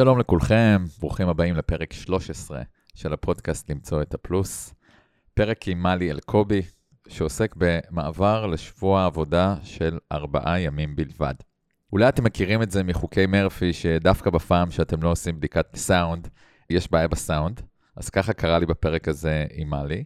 [0.00, 2.62] שלום לכולכם, ברוכים הבאים לפרק 13
[2.94, 4.74] של הפודקאסט למצוא את הפלוס.
[5.34, 6.62] פרק עם מלי אלקובי,
[7.08, 11.34] שעוסק במעבר לשבוע עבודה של ארבעה ימים בלבד.
[11.92, 16.28] אולי אתם מכירים את זה מחוקי מרפי, שדווקא בפעם שאתם לא עושים בדיקת סאונד,
[16.70, 17.60] יש בעיה בסאונד,
[17.96, 20.04] אז ככה קרה לי בפרק הזה עם מלי.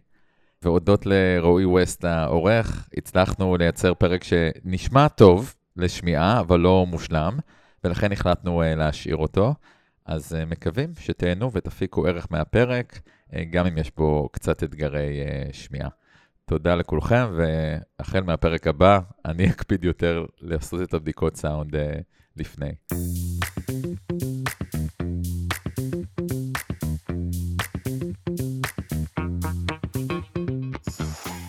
[0.61, 7.37] והודות לרועי ווסט העורך, הצלחנו לייצר פרק שנשמע טוב לשמיעה, אבל לא מושלם,
[7.83, 9.53] ולכן החלטנו uh, להשאיר אותו.
[10.05, 13.01] אז uh, מקווים שתהנו ותפיקו ערך מהפרק,
[13.31, 15.89] uh, גם אם יש בו קצת אתגרי uh, שמיעה.
[16.45, 21.75] תודה לכולכם, והחל מהפרק הבא, אני אקפיד יותר לעשות את הבדיקות סאונד
[22.37, 22.71] לפני.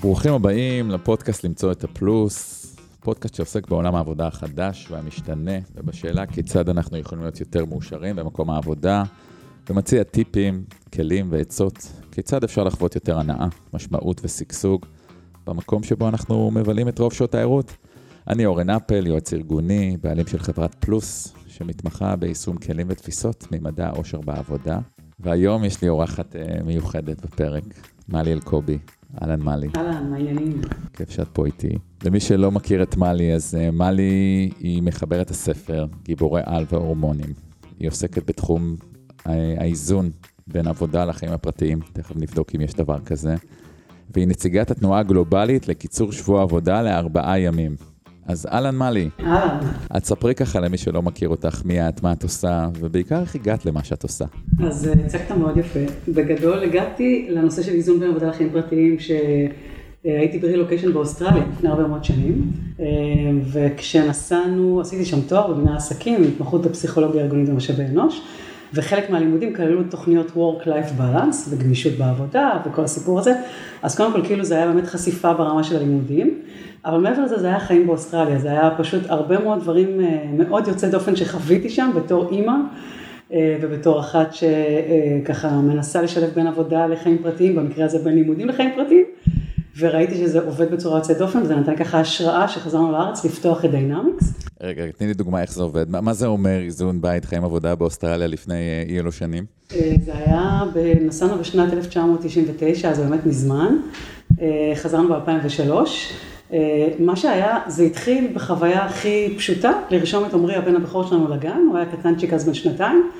[0.00, 2.63] ברוכים הבאים לפודקאסט למצוא את הפלוס,
[3.04, 9.02] פודקאסט שעוסק בעולם העבודה החדש והמשתנה, ובשאלה כיצד אנחנו יכולים להיות יותר מאושרים במקום העבודה,
[9.70, 14.86] ומציע טיפים, כלים ועצות, כיצד אפשר לחוות יותר הנאה, משמעות ושגשוג
[15.46, 17.77] במקום שבו אנחנו מבלים את רוב שעות הערות.
[18.28, 24.20] אני אורן אפל, יועץ ארגוני, בעלים של חברת פלוס, שמתמחה ביישום כלים ותפיסות ממדע העושר
[24.20, 24.78] בעבודה.
[25.20, 27.64] והיום יש לי אורחת uh, מיוחדת בפרק,
[28.08, 28.78] מלי אלקובי.
[29.23, 29.69] אהלן מלי.
[29.77, 30.61] אהלן, מה העניינים?
[30.93, 31.79] כיף שאת פה איתי.
[32.05, 37.33] למי שלא מכיר את מלי, אז uh, מלי היא מחברת הספר, גיבורי על והורמונים.
[37.79, 38.77] היא עוסקת בתחום
[39.19, 40.11] uh, האיזון
[40.47, 43.35] בין עבודה לחיים הפרטיים, תכף נבדוק אם יש דבר כזה.
[44.15, 47.77] והיא נציגת התנועה הגלובלית לקיצור שבוע עבודה לארבעה ימים.
[48.27, 49.08] אז אהלן מלי.
[49.20, 49.58] אהלן.
[49.97, 53.67] את ספרי ככה למי שלא מכיר אותך, מי את, מה את עושה, ובעיקר איך הגעת
[53.67, 54.25] למה שאת עושה.
[54.67, 55.80] אז הצגת מאוד יפה.
[56.08, 62.05] בגדול הגעתי לנושא של איזון בין עבודה לחיים פרטיים, שהייתי ברילוקיישן באוסטרליה לפני הרבה מאוד
[62.05, 62.52] שנים,
[63.52, 68.22] וכשנסענו, עשיתי שם תואר במנהל עסקים, התמחות בפסיכולוגיה ארגונית ומשאבי אנוש.
[68.77, 73.34] וחלק מהלימודים כללו תוכניות Work-Life Balance וגמישות בעבודה וכל הסיפור הזה,
[73.83, 76.41] אז קודם כל כאילו זה היה באמת חשיפה ברמה של הלימודים,
[76.84, 80.00] אבל מעבר לזה זה היה חיים באוסטרליה, זה היה פשוט הרבה מאוד דברים
[80.39, 82.55] מאוד יוצאי דופן שחוויתי שם בתור אימא
[83.62, 89.05] ובתור אחת שככה מנסה לשלב בין עבודה לחיים פרטיים, במקרה הזה בין לימודים לחיים פרטיים.
[89.78, 94.33] וראיתי שזה עובד בצורה יוצאת דופן, וזה נתן ככה השראה שחזרנו לארץ לפתוח את דיינמיקס.
[94.62, 95.90] רגע, תני לי דוגמה איך זה עובד.
[95.90, 99.44] מה, מה זה אומר איזון בית, חיים עבודה באוסטרליה לפני אי אלו שנים?
[100.05, 100.62] זה היה,
[101.00, 103.77] נסענו בשנת 1999, אז באמת מזמן.
[104.74, 105.73] חזרנו ב-2003.
[106.98, 111.77] מה שהיה, זה התחיל בחוויה הכי פשוטה, לרשום את עמרי, הבן הבכור שלנו לגן, הוא
[111.77, 113.10] היה קטנצ'יק אז בן שנתיים.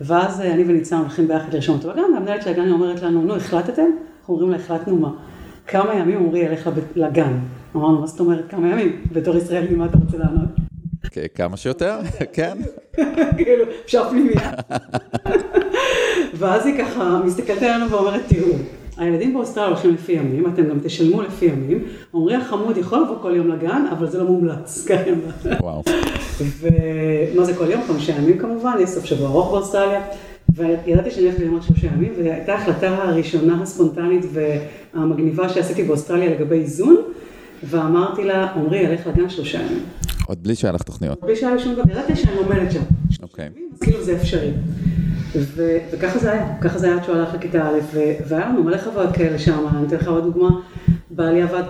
[0.00, 3.82] ואז אני וניצן הולכים ביחד לרשום אותו לגן, והמנהלת של הגן אומרת לנו, נו, החלטתם?
[4.20, 5.10] אנחנו אומרים לה, החלטנו מה?
[5.66, 7.38] כמה ימים עמרי ילך לגן.
[7.76, 9.02] אמרנו, מה זאת אומרת כמה ימים?
[9.12, 10.48] בתור ישראלי, מה אתה רוצה לענות?
[11.34, 11.98] כמה שיותר,
[12.32, 12.58] כן.
[13.36, 14.52] כאילו, אפשר פנימיה.
[16.38, 18.52] ואז היא ככה מסתכלת עלינו ואומרת, תראו,
[18.96, 21.84] הילדים באוסטרליה הולכים לפי ימים, אתם גם תשלמו לפי ימים.
[22.14, 24.86] עמרי החמוד יכול לבוא כל יום לגן, אבל זה לא מומלץ.
[25.60, 25.82] וואו.
[26.60, 27.82] ומה זה כל יום?
[27.86, 30.00] חמישה ימים כמובן, יש סוף שבוע ארוך באוסטרליה.
[30.54, 36.96] וידעתי שאני הולכת ללמוד שלושה ימים, והייתה ההחלטה הראשונה הספונטנית והמגניבה שעשיתי באוסטרליה לגבי איזון,
[37.62, 39.82] ואמרתי לה, עמרי, ילך לגן שלושה ימים.
[40.26, 41.20] עוד בלי שהיה לך תוכניות.
[41.20, 42.82] בלי שהיה לי שום דבר, ידעתי שאני לומדת שם.
[43.22, 43.48] אוקיי.
[43.80, 44.50] כאילו זה אפשרי.
[45.36, 47.78] וככה זה היה, ככה זה היה עד שהוא הלך לכיתה א',
[48.28, 50.48] והיה לנו מלא חוויות כאלה שם, אני אתן לך עוד דוגמה,
[51.10, 51.62] בעלי עבד,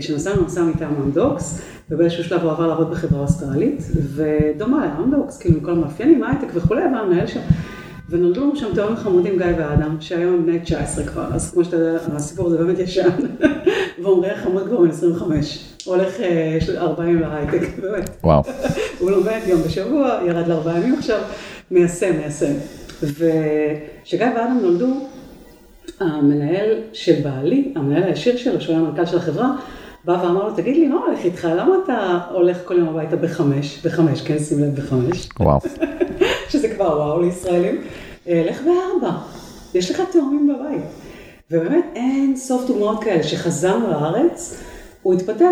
[0.00, 3.82] כשנסענו, נסע מטעם אמדוקס, ובאיזשהו שלב הוא עבר לעבוד בחברה אוסטרלית,
[4.14, 7.40] ודומה לאמדוקס, כאילו עם כל המאפיינים, הייטק וכולי, והיה מנהל שם.
[8.08, 11.76] ונולדו לנו שם תאומים חמודים גיא ואדם, שהיום הם בני 19 כבר, אז כמו שאתה
[11.76, 13.08] יודע, הסיפור הזה באמת ישן,
[14.02, 16.14] ועומרי החמוד כבר בן 25, הוא הולך
[16.76, 18.10] 40 להייטק, באמת.
[18.24, 18.42] וואו.
[19.00, 21.20] הוא לומד יום בשבוע, ירד לארבעה ימים עכשיו,
[21.70, 22.52] מיישם, מיישם.
[23.04, 24.86] וכשגיא ואדם נולדו,
[26.00, 29.50] המנהל של בעלי, המנהל הישיר שלו, שהוא היה המנכ"ל של החברה,
[30.04, 31.48] בא ואמר לו, תגיד לי, מה הולך איתך?
[31.56, 33.86] למה אתה הולך כל יום הביתה בחמש?
[33.86, 35.28] בחמש, כן, שים לב, בחמש.
[35.40, 35.60] וואו.
[36.50, 37.80] שזה כבר וואו לישראלים.
[38.26, 39.18] לך בארבע,
[39.74, 40.82] יש לך תאומים בבית.
[41.50, 43.22] ובאמת אין סוף דוגמאות כאלה.
[43.22, 44.60] כשחזרנו לארץ,
[45.02, 45.50] הוא התפטר.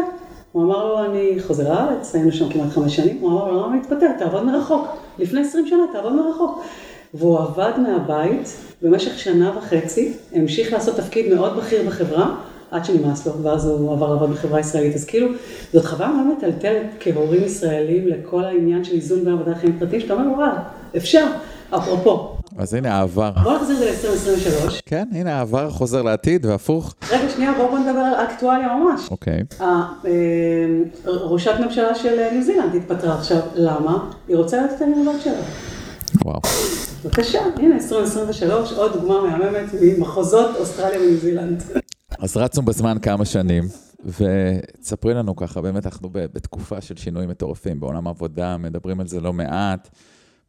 [0.52, 3.76] הוא אמר לו, אני חוזר לארץ, היינו שם כמעט חמש שנים, הוא אמר לו, למה
[3.76, 4.06] להתפטר?
[4.18, 4.86] תעבוד מרחוק.
[5.18, 6.64] לפני עשרים שנה, תעבוד מרחוק.
[7.14, 12.34] והוא עבד מהבית במשך שנה וחצי, המשיך לעשות תפקיד מאוד בכיר בחברה.
[12.70, 14.94] עד שנמאס לו, ואז הוא עבר לעבוד בחברה ישראלית.
[14.94, 15.28] אז כאילו,
[15.72, 20.14] זאת חוויה מאוד מטלטלת כהורים ישראלים לכל העניין של איזון בין עבודה לחיים פרטיים, שאתה
[20.14, 20.62] אומר, וואלה,
[20.96, 21.26] אפשר,
[21.70, 22.36] אפרופו.
[22.58, 23.30] אז הנה העבר.
[23.42, 24.80] בוא נחזיר את זה ל-2023.
[24.86, 26.94] כן, הנה העבר חוזר לעתיד והפוך.
[27.10, 29.08] רגע, שנייה, בואו נדבר על אקטואליה ממש.
[29.10, 29.42] אוקיי.
[31.06, 34.10] ראשת ממשלה של ניו זילנד התפטרה עכשיו, למה?
[34.28, 35.40] היא רוצה להיות את הלימודות שלה.
[36.24, 36.40] וואו.
[37.04, 41.62] בבקשה, הנה 2023, עוד דוגמה מהממת ממחוזות אוסטרליה וניו זילנד.
[42.18, 43.64] אז רצנו בזמן כמה שנים,
[44.04, 49.32] ותספרי לנו ככה, באמת אנחנו בתקופה של שינויים מטורפים בעולם העבודה, מדברים על זה לא
[49.32, 49.88] מעט.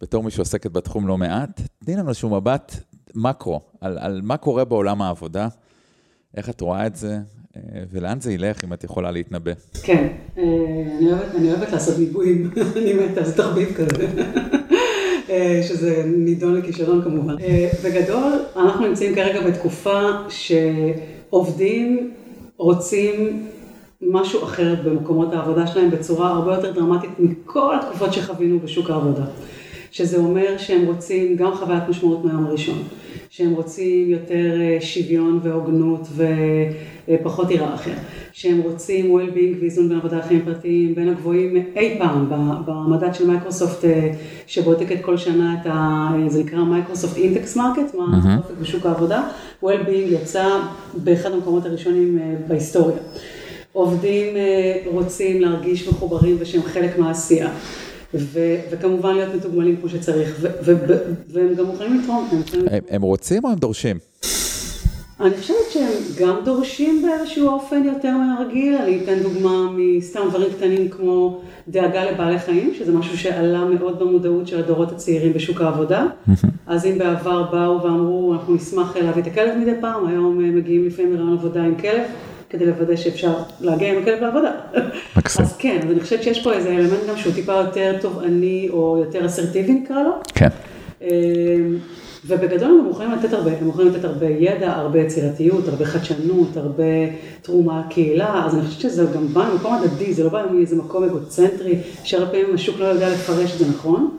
[0.01, 2.75] בתור מי שעוסקת בתחום לא מעט, תני לנו איזשהו מבט
[3.15, 5.47] מקרו, על, על מה קורה בעולם העבודה,
[6.37, 7.17] איך את רואה את זה,
[7.55, 7.61] אה,
[7.91, 9.51] ולאן זה ילך, אם את יכולה להתנבא.
[9.83, 10.07] כן,
[10.37, 10.43] אה,
[10.97, 14.07] אני אוהבת, אני אוהבת לעשות ניבויים, אני מתה, זה תחביב כזה.
[15.33, 17.35] אה, שזה נידון לכישלון כמובן.
[17.85, 22.11] בגדול, אנחנו נמצאים כרגע בתקופה שעובדים
[22.57, 23.43] רוצים
[24.01, 29.25] משהו אחר במקומות העבודה שלהם בצורה הרבה יותר דרמטית מכל התקופות שחווינו בשוק העבודה.
[29.91, 32.83] שזה אומר שהם רוצים גם חוויית משמעות מהיום הראשון,
[33.35, 36.07] שהם רוצים יותר אה, שוויון והוגנות
[37.07, 37.95] ופחות היררכיה,
[38.31, 42.29] שהם רוצים well-being ואיזון בין עבודה לחיים פרטיים בין הגבוהים אי פעם
[42.65, 44.11] במדד של מייקרוסופט אה,
[44.47, 46.09] שבודקת כל שנה את ה...
[46.27, 49.27] זה נקרא Microsoft Index Market, מה האופק בשוק העבודה,
[49.63, 50.59] well-being יצא
[50.93, 52.97] באחד המקומות הראשונים אה, בהיסטוריה.
[53.71, 54.35] עובדים
[54.85, 57.49] רוצים להרגיש מחוברים ושהם חלק מהעשייה.
[58.13, 62.27] ו- וכמובן להיות מתוגמלים כמו שצריך, ו- ו- והם גם מוכנים לתרום.
[62.31, 63.97] הם, הם, הם רוצים או הם דורשים?
[65.19, 70.89] אני חושבת שהם גם דורשים באיזשהו אופן יותר מהרגיל, אני אתן דוגמה מסתם דברים קטנים
[70.89, 76.05] כמו דאגה לבעלי חיים, שזה משהו שעלה מאוד במודעות של הדורות הצעירים בשוק העבודה.
[76.67, 81.13] אז אם בעבר באו ואמרו, אנחנו נשמח להביא את הכלב מדי פעם, היום מגיעים לפעמים
[81.13, 82.03] לרעיון עבודה עם כלב.
[82.53, 84.51] כדי לוודא שאפשר להגיע עם הכלב לעבודה.
[85.17, 85.45] מקסים.
[85.45, 88.97] אז כן, אז אני חושבת שיש פה איזה אלמנט גם שהוא טיפה יותר תובעני או
[89.05, 90.11] יותר אסרטיבי נקרא לו.
[90.35, 90.47] כן.
[91.01, 91.07] אמ,
[92.25, 96.83] ובגדול הם יכולים לתת הרבה, הם יכולים לתת הרבה ידע, הרבה יצירתיות, הרבה חדשנות, הרבה
[97.41, 101.03] תרומה לקהילה, אז אני חושבת שזה גם בא ממקום הדדי, זה לא בא מאיזה מקום
[101.03, 104.17] אגוצנטרי, שהרבה פעמים השוק לא יודע לפרש את זה נכון.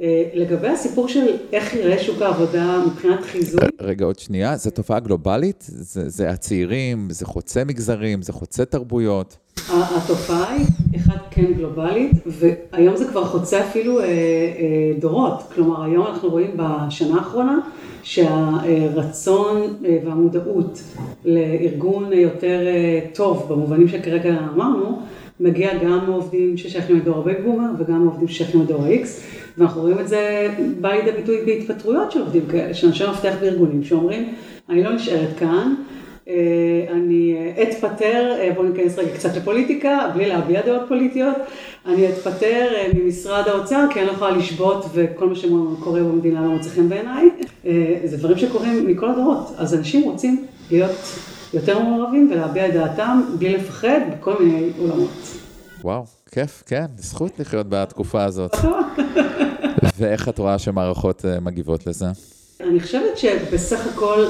[0.00, 3.68] אה, לגבי הסיפור של איך יראה שוק העבודה מבחינת חיזוי.
[3.80, 5.64] רגע, עוד שנייה, זו תופעה גלובלית?
[5.68, 9.36] זה, זה הצעירים, זה חוצה מגזרים, זה חוצה תרבויות?
[9.70, 14.10] התופעה היא, אחד, כן גלובלית, והיום זה כבר חוצה אפילו אה, אה,
[14.98, 15.42] דורות.
[15.54, 17.58] כלומר, היום אנחנו רואים בשנה האחרונה
[18.02, 20.82] שהרצון אה, והמודעות
[21.24, 25.00] לארגון יותר אה, טוב, במובנים שכרגע אמרנו,
[25.40, 29.06] מגיע גם מעובדים ששייכים לדור הבייק בומר וגם מעובדים ששייכים לדור ה-X.
[29.58, 30.48] ואנחנו רואים את זה
[30.80, 34.34] בא לידי ביטוי בהתפטרויות של עובדים כאלה, של אנשי מפתח בארגונים שאומרים,
[34.68, 35.74] אני לא נשארת כאן,
[36.28, 41.36] אה, אני אתפטר, אה, בואו ניכנס רגע קצת לפוליטיקה, בלי להביע דעות פוליטיות,
[41.86, 46.48] אני אתפטר אה, ממשרד האוצר כי אני לא יכולה לשבות וכל מה שקורה במדינה לא
[46.48, 47.28] מוצא חן בעיניי.
[48.04, 50.90] זה דברים שקורים מכל הדורות, אז אנשים רוצים להיות
[51.54, 55.10] יותר מעורבים ולהביע את דעתם בלי לפחד בכל מיני עולמות.
[55.84, 58.54] וואו, כיף, כן, זכות לחיות בתקופה הזאת.
[59.98, 62.06] ואיך את רואה שמערכות אה, מגיבות לזה?
[62.60, 64.24] אני חושבת שבסך הכל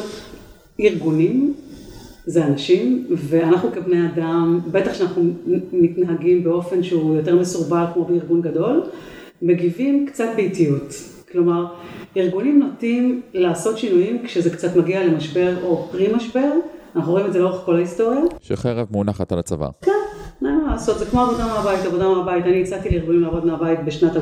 [0.81, 1.55] ארגונים
[2.27, 5.23] זה אנשים, ואנחנו כבני אדם, בטח שאנחנו
[5.73, 8.83] מתנהגים באופן שהוא יותר מסורבל כמו בארגון גדול,
[9.43, 10.95] מגיבים קצת באיטיות.
[11.33, 11.67] כלומר,
[12.17, 16.51] ארגונים נוטים לעשות שינויים כשזה קצת מגיע למשבר או פרי משבר,
[16.97, 18.21] אנחנו רואים את זה לאורך כל ההיסטוריה.
[18.41, 19.71] שחרב מונחת על הצוואר.
[19.83, 19.91] כן,
[20.47, 22.45] אין מה לעשות, זה כמו עבודה מהבית, עבודה מהבית.
[22.45, 24.19] אני הצעתי לארגונים לעבוד מהבית בשנת 2005-2006,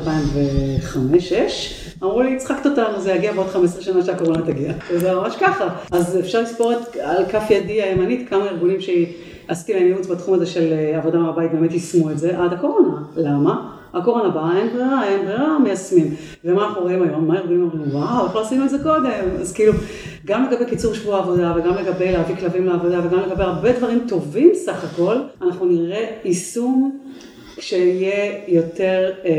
[2.03, 4.73] אמרו לי, הצחקת אותנו, זה יגיע בעוד 15 שנה שהקורונה תגיע.
[4.97, 5.69] זה ממש ככה.
[5.93, 10.47] אז אפשר לספור את, על כף ידי הימנית כמה ארגונים שעשיתי להם ייעוץ בתחום הזה
[10.47, 13.03] של אה, עבודה מהבית באמת יישמו את זה עד הקורונה.
[13.17, 13.82] למה?
[13.95, 16.15] הקורונה באה, אין ברירה, אין ברירה, מיישמים.
[16.45, 17.29] ומה אנחנו רואים היום?
[17.29, 17.95] מה הארגונים אומרים?
[17.95, 19.11] וואו, איך לא עשינו את זה קודם?
[19.41, 19.73] אז כאילו,
[20.27, 24.51] גם לגבי קיצור שבוע עבודה, וגם לגבי להביא כלבים לעבודה, וגם לגבי הרבה דברים טובים
[24.55, 26.99] סך הכל, אנחנו נראה יישום
[27.57, 29.31] כשיהיה יותר אה,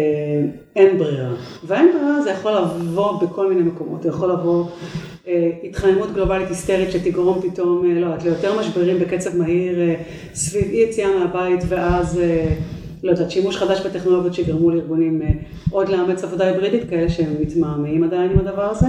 [0.76, 1.34] אין ברירה.
[1.64, 4.66] ואין ברירה זה יכול לבוא בכל מיני מקומות, זה יכול לבוא
[5.28, 9.96] אה, התחממות גלובלית היסטרית שתגרום פתאום, אה, לא יודעת, ליותר משברים בקצב מהיר אה,
[10.34, 12.54] סביב אי יציאה מהבית ואז אה,
[13.04, 15.28] לא יודעת, שימוש חדש בטכנולוגיות שגרמו לארגונים אה,
[15.72, 18.88] עוד לאמץ עבודה היברידית, כאלה שהם מתמהמהים עדיין עם הדבר הזה.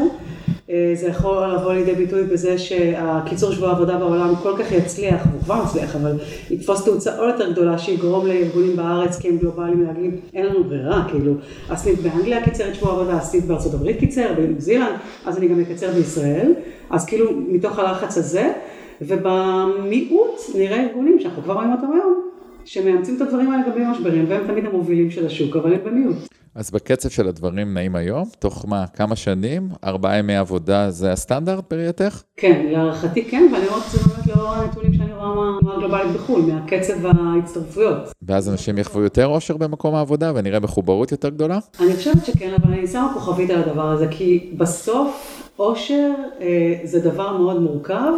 [0.71, 5.41] אה, זה יכול לבוא לידי ביטוי בזה שהקיצור שבוע העבודה בעולם כל כך יצליח, הוא
[5.45, 6.19] כבר מצליח, אבל
[6.51, 11.07] יתפוס תאוצה עוד יותר גדולה שיגרום לארגונים בארץ כי הם גלובליים להגיד אין לנו ברירה,
[11.11, 11.35] כאילו
[11.71, 15.61] הסניף באנגליה קיצר את שבוע העבודה, הסניף בארצות הברית קיצר, בניו זילנד, אז אני גם
[15.61, 16.53] אקצר בישראל,
[16.91, 18.53] אז כאילו מתוך הלחץ הזה,
[19.01, 22.34] ובמיעוט נראה ארגונים שאנחנו כבר רואים אותם היום,
[22.65, 26.17] שמאמצים את הדברים האלה גם במשברים, והם תמיד המובילים של השוק, אבל הם במיעוט.
[26.55, 31.65] אז בקצב של הדברים נעים היום, תוך מה, כמה שנים, ארבעה ימי עבודה זה הסטנדרט
[31.71, 32.23] בראייתך?
[32.37, 36.41] כן, להערכתי כן, ואני רואה את זה באמת לאור הנתונים שאני רואה התנועה הגלובלית בחו"ל,
[36.41, 38.13] מהקצב ההצטרפויות.
[38.23, 41.59] ואז אנשים יחוו יותר אושר במקום העבודה ונראה מחוברות יותר גדולה?
[41.81, 47.01] אני חושבת שכן, אבל אני שמה כוכבית על הדבר הזה, כי בסוף אושר אה, זה
[47.01, 48.13] דבר מאוד מורכב,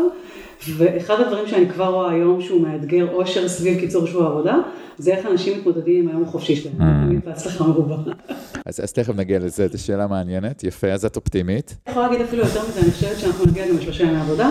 [0.77, 4.57] ואחד הדברים שאני כבר רואה היום שהוא מאתגר אושר סביב קיצור שבוע עבודה,
[4.99, 7.97] זה איך אנשים מתמודדים עם היום החופשי שלהם, תמיד בהצלחה מרובה.
[8.67, 11.77] אז, תכף נגיע לזה, זו שאלה מעניינת, יפה, אז את אופטימית.
[11.87, 14.51] אני יכולה להגיד אפילו יותר מזה, אני חושבת שאנחנו נגיע גם לשלושה ימי עבודה,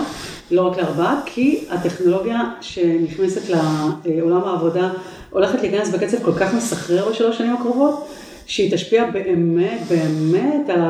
[0.52, 3.56] לא רק לארבעה, כי הטכנולוגיה שנכנסת
[4.06, 4.92] לעולם העבודה
[5.30, 8.08] הולכת להיכנס בקצב כל כך מסחרר בשלוש שנים הקרובות,
[8.46, 10.82] שהיא תשפיע באמת באמת על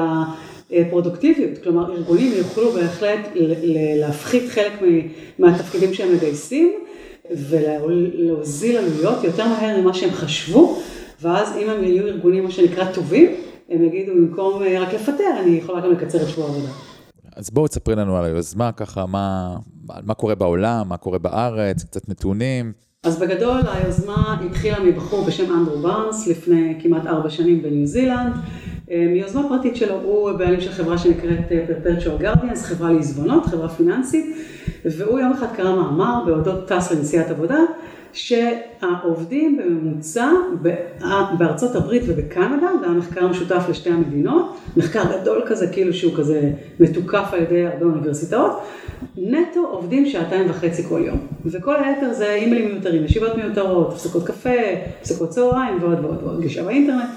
[0.71, 3.19] הפרודוקטיביות, כלומר ארגונים יוכלו בהחלט
[3.99, 4.73] להפחית חלק
[5.39, 6.73] מהתפקידים שהם מגייסים
[7.31, 10.79] ולהוזיל עלויות יותר מהר ממה שהם חשבו,
[11.21, 13.35] ואז אם הם יהיו ארגונים מה שנקרא טובים,
[13.69, 16.69] הם יגידו במקום אה, רק לפטר, אני יכולה גם לקצר את שבוע העבודה.
[17.35, 19.55] אז בואו תספרי לנו על היוזמה, ככה מה,
[20.03, 22.73] מה קורה בעולם, מה קורה בארץ, קצת נתונים.
[23.03, 28.33] אז בגדול היוזמה התחילה מבחור בשם אנדרו בארנס לפני כמעט ארבע שנים בניו זילנד.
[28.91, 33.69] אה, מיוזמה פרטית שלו, הוא בעלים של חברה שנקראת אה, Perpetual Guardians, חברה לעזבונות, חברה
[33.69, 34.35] פיננסית,
[34.85, 37.59] והוא יום אחד קרא מאמר בעודות טס לנסיעת עבודה,
[38.13, 40.29] שהעובדים בממוצע
[41.37, 46.51] בארצות הברית ובקנדה, זה היה מחקר משותף לשתי המדינות, מחקר גדול כזה, כאילו שהוא כזה
[46.79, 48.51] מתוקף על ידי הרבה אוניברסיטאות,
[49.17, 54.49] נטו עובדים שעתיים וחצי כל יום, וכל היתר זה אימיילים מיותרים, ישיבות מיותרות, הפסקות קפה,
[55.01, 57.09] הפסקות צהריים ועוד ועוד ועוד, גישה באינטרנט.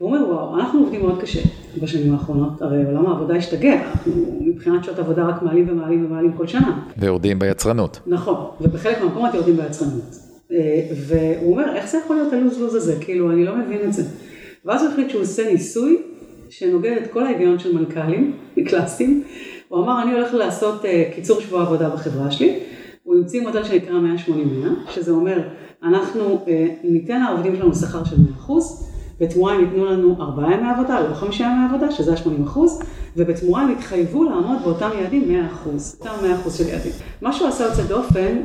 [0.00, 1.40] והוא אומר, וואו, אנחנו עובדים מאוד קשה
[1.82, 6.46] בשנים האחרונות, הרי עולם העבודה השתגע, אנחנו מבחינת שעות עבודה רק מעלים ומעלים ומעלים כל
[6.46, 6.80] שנה.
[6.98, 8.00] ויורדים ביצרנות.
[8.06, 10.14] נכון, ובחלק מהמקומות יורדים ביצרנות.
[10.52, 12.96] אה, והוא אומר, איך זה יכול להיות הלוז-לוז הזה?
[13.00, 14.02] כאילו, אני לא מבין את זה.
[14.64, 16.02] ואז הוא החליט שהוא עושה ניסוי
[16.50, 18.36] שנוגד את כל ההיגיון של מנכ"לים
[18.68, 19.22] קלאסיים.
[19.68, 22.58] הוא אמר, אני הולך לעשות אה, קיצור שבוע עבודה בחברה שלי.
[23.02, 23.94] הוא המציא מודל שנקרא
[24.28, 24.30] 180-100,
[24.90, 25.40] שזה אומר,
[25.82, 28.50] אנחנו אה, ניתן לעובדים שלנו שכר של 100%,
[29.20, 32.82] בתמורה הם ייתנו לנו ארבעה ימי עבודה, לא חמישה ימי עבודה, שזה ה-80 אחוז,
[33.16, 36.92] ובתמורה הם יתחייבו לעמוד באותם יעדים 100 אחוז, אותם 100 אחוז של יעדים.
[37.22, 38.36] מה שהוא עשה יוצא דופן,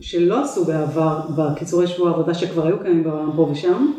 [0.00, 3.92] שלא עשו בעבר בקיצורי שבוע עבודה שכבר היו קיימים בעולם פה ושם,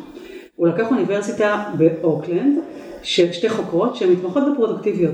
[0.56, 1.64] הוא לקח אוניברסיטה
[2.02, 2.58] באוקלנד,
[3.04, 5.14] של שתי חוקרות שהן מתמחות בפרודוקטיביות,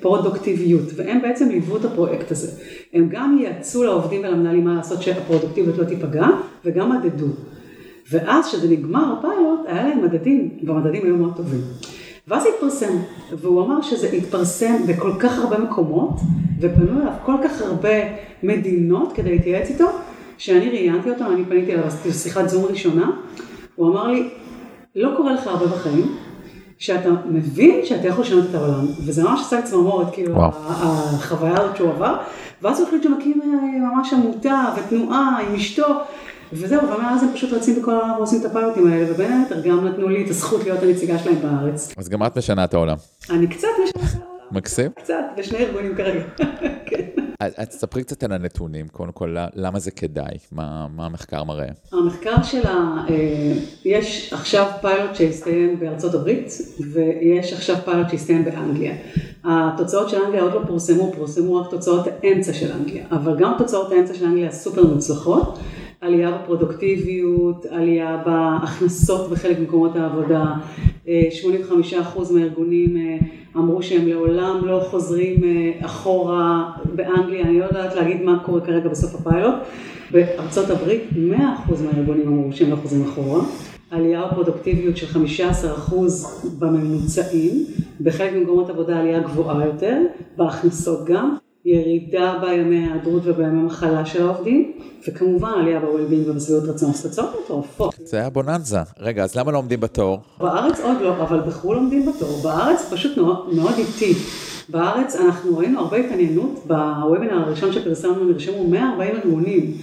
[0.00, 2.52] פרודוקטיביות, והן בעצם ליוו את הפרויקט הזה.
[2.92, 6.26] הם גם ייעצו לעובדים ולמנהלים מה לעשות שהפרודוקטיביות לא תיפגע,
[6.64, 7.26] וגם מדדו.
[8.10, 11.60] ואז כשזה נגמר הפיילוט, היה להם מדדים, והמדדים היו מאוד טובים.
[12.28, 12.92] ואז התפרסם,
[13.32, 16.14] והוא אמר שזה התפרסם בכל כך הרבה מקומות,
[16.60, 17.98] ופנו אליו כל כך הרבה
[18.42, 19.86] מדינות כדי להתייעץ איתו,
[20.38, 23.10] שאני ראיינתי אותו, אני פניתי אליו, עשיתי שיחת זום ראשונה,
[23.76, 24.28] הוא אמר לי,
[24.96, 26.16] לא קורה לך הרבה בחיים,
[26.78, 30.50] שאתה מבין שאתה יכול לשנות את העולם, וזה ממש עשה צמרמורת, כאילו, וואו.
[30.54, 32.16] החוויה הזאת שהוא עבר,
[32.62, 33.48] ואז הוא החליט שמקים אה,
[33.78, 35.86] ממש עמותה ותנועה עם אשתו,
[36.52, 40.08] וזהו, ומאז הם פשוט רצים בכל העולם ועושים את הפיילוטים האלה, ובין היתר גם נתנו
[40.08, 41.92] לי את הזכות להיות הנציגה שלהם בארץ.
[41.96, 42.96] אז גם את משנה את העולם.
[43.30, 44.30] אני קצת משנה את העולם.
[44.52, 44.90] מקסים.
[44.96, 46.24] קצת, בשני ארגונים כרגע.
[46.88, 47.00] כן.
[47.40, 50.38] אז תספרי קצת על הנתונים, קודם כל, למה זה כדאי?
[50.52, 51.68] מה, מה המחקר מראה?
[51.92, 53.52] המחקר שלה, אה,
[53.84, 56.52] יש עכשיו פיילוט שהסתיים בארצות הברית,
[56.92, 58.94] ויש עכשיו פיילוט שהסתיים באנגליה.
[59.44, 63.92] התוצאות של אנגליה עוד לא פורסמו, פורסמו רק תוצאות האמצע של אנגליה, אבל גם תוצאות
[63.92, 65.58] האמצע של אנגליה סופר מוצלחות.
[66.00, 70.44] עלייה בפרודוקטיביות, עלייה בהכנסות בחלק ממקומות העבודה,
[71.04, 71.08] 85%
[72.32, 73.18] מהארגונים אה,
[73.56, 78.88] אמרו שהם לעולם לא חוזרים אה, אחורה באנגליה, אני לא יודעת להגיד מה קורה כרגע
[78.88, 79.54] בסוף הפיילוט,
[80.10, 81.14] בארצות הברית 100%
[81.84, 83.40] מהארגונים אמרו שהם לא חוזרים אחורה,
[83.90, 85.06] עלייה בפרודוקטיביות של
[85.90, 85.94] 15%
[86.58, 87.64] בממוצעים,
[88.00, 89.98] בחלק ממקומות עבודה עלייה גבוהה יותר,
[90.36, 91.36] בהכנסות גם,
[91.70, 94.72] ירידה בימי ההיעדרות ובימי מחלה של העובדים,
[95.08, 97.94] וכמובן עלייה ב-well-being ובשביעות רצון, תוצאות מטורפות.
[98.04, 98.78] זה היה בוננזה.
[98.98, 100.18] רגע, אז למה לא עומדים בתור?
[100.40, 102.40] בארץ עוד לא, אבל בחו"ל עומדים בתור.
[102.42, 103.16] בארץ פשוט
[103.52, 104.14] מאוד איטי.
[104.68, 109.74] בארץ אנחנו ראינו הרבה התעניינות, בוובינר הראשון שפרסמנו נרשמו 140 ארגונים.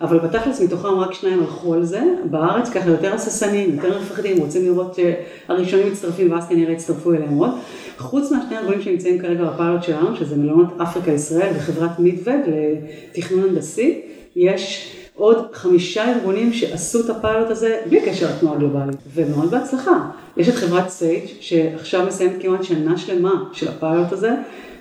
[0.00, 4.64] אבל בתכלס מתוכם רק שניים הלכו על זה, בארץ ככה יותר הססנים, יותר מפחדים, רוצים
[4.64, 7.50] לראות שהראשונים מצטרפים ואז כנראה יצטרפו אליהם עוד.
[8.00, 12.40] חוץ מהשני ארגונים שנמצאים כרגע בפיילוט שלנו, שזה מלונות אפריקה ישראל וחברת מידווד
[13.14, 14.00] לתכנון הנדסי,
[14.36, 20.10] יש עוד חמישה ארגונים שעשו את הפיילוט הזה בלי קשר לתנועה גלובלית, ומאוד בהצלחה.
[20.36, 24.34] יש את חברת סייג' שעכשיו מסיימת כמעט שנה שלמה של הפיילוט הזה,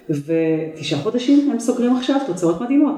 [0.10, 2.96] ותשעה חודשים הם סוגרים עכשיו תוצאות מדהימות.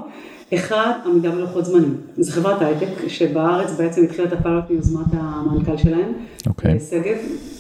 [0.54, 1.98] אחד, עמידה בלוחות זמנים.
[2.18, 6.14] זו חברת הייטק שבארץ בעצם התחילה את הפיילוט מיוזמת המנכ"ל שלהם,
[6.48, 6.76] אוקיי.
[6.76, 6.80] okay.
[6.90, 7.18] שגב,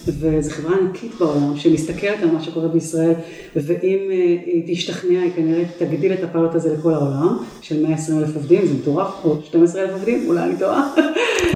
[0.07, 3.13] וזו חברה ענקית בעולם שמסתכלת על מה שקורה בישראל,
[3.55, 8.35] ואם אה, היא תשתכנע היא כנראה תגדיל את הפיילוט הזה לכל העולם, של 120 אלף
[8.35, 10.93] עובדים, זה מטורף, או 12 אלף עובדים, אולי אני טועה.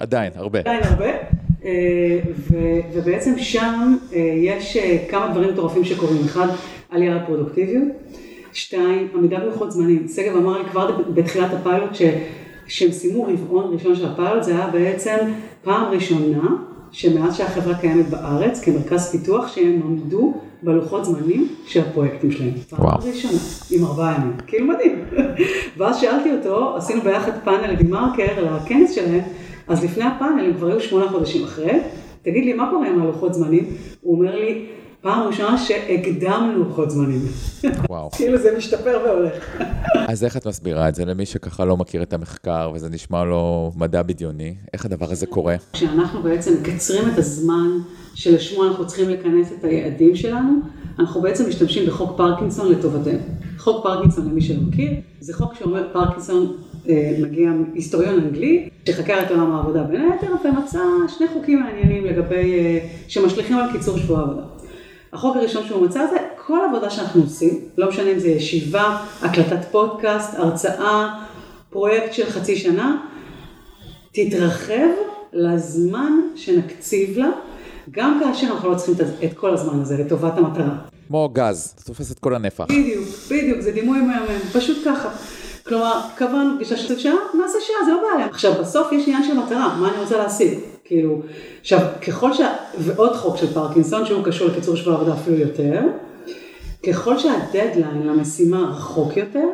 [0.02, 0.60] עדיין, הרבה.
[0.60, 1.12] עדיין הרבה.
[1.66, 2.20] אה,
[2.52, 4.78] ו- ובעצם שם אה, יש
[5.10, 6.22] כמה דברים מטורפים שקורים.
[6.26, 6.48] אחד,
[6.90, 7.84] עלייה לפרודוקטיביות.
[8.56, 10.08] שתיים, עמידה בלוחות זמנים.
[10.08, 15.18] שגב אמר לי כבר בתחילת הפיילוט שכשהם סיימו רבעון ראשון של הפיילוט, זה היה בעצם
[15.64, 16.56] פעם ראשונה
[16.92, 20.34] שמאז שהחברה קיימת בארץ כמרכז פיתוח, שהם עמדו
[20.64, 22.54] בלוחות זמנים של הפרויקטים שלהם.
[22.72, 23.02] וואו.
[23.02, 23.40] פעם ראשונה,
[23.72, 25.06] עם ארבעה ימים, כאילו מדהים.
[25.78, 29.22] ואז שאלתי אותו, עשינו ביחד פאנל בדימרקר לכנס שלהם,
[29.68, 31.80] אז לפני הפאנל הם כבר היו שמונה חודשים אחרי,
[32.22, 33.66] תגיד לי, מה קורה עם הלוחות זמנים?
[34.02, 34.66] הוא אומר לי,
[35.06, 37.22] פעם ראשונה שהקדמנו לוחות זמנים.
[37.90, 38.12] וואו.
[38.18, 39.62] כאילו זה משתפר והולך.
[40.12, 43.72] אז איך את מסבירה את זה למי שככה לא מכיר את המחקר וזה נשמע לו
[43.76, 44.56] מדע בדיוני?
[44.74, 45.56] איך הדבר הזה קורה?
[45.74, 47.70] כשאנחנו בעצם מקצרים את הזמן
[48.16, 50.60] שלשמו אנחנו צריכים לכנס את היעדים שלנו,
[51.00, 53.20] אנחנו בעצם משתמשים בחוק פרקינסון לטובתנו.
[53.58, 56.56] חוק פרקינסון, למי שלא מכיר, זה חוק שאומר פרקינסון
[56.90, 60.80] אה, מגיע היסטוריון אנגלי, שחקר את עולם העבודה בין היתר, ומצא
[61.18, 64.55] שני חוקים מעניינים לגבי, אה, שמשליכים על קיצור שבוע העבודה.
[65.16, 69.66] החוק הראשון שהוא מצא זה כל עבודה שאנחנו עושים, לא משנה אם זה ישיבה, הקלטת
[69.72, 71.20] פודקאסט, הרצאה,
[71.70, 72.98] פרויקט של חצי שנה,
[74.12, 74.88] תתרחב
[75.34, 77.30] לזמן שנקציב לה,
[77.92, 80.76] גם כאשר אנחנו לא צריכים את כל הזמן הזה לטובת המטרה.
[81.08, 82.64] כמו גז, אתה תופס את כל הנפח.
[82.64, 85.10] בדיוק, בדיוק, זה דימוי מהמם, פשוט ככה.
[85.68, 88.26] כלומר, קבענו פגישה של שעה, נעשה שעה, זה לא בעיה.
[88.26, 90.60] עכשיו, בסוף יש עניין של מטרה, מה אני רוצה להשיג?
[90.86, 91.22] כאילו,
[91.62, 92.42] עכשיו, ככל ש...
[92.78, 95.82] ועוד חוק של פרקינסון, שהוא קשור לקיצור שבוע עבודה אפילו יותר,
[96.88, 99.48] ככל שהדדליין למשימה רחוק יותר,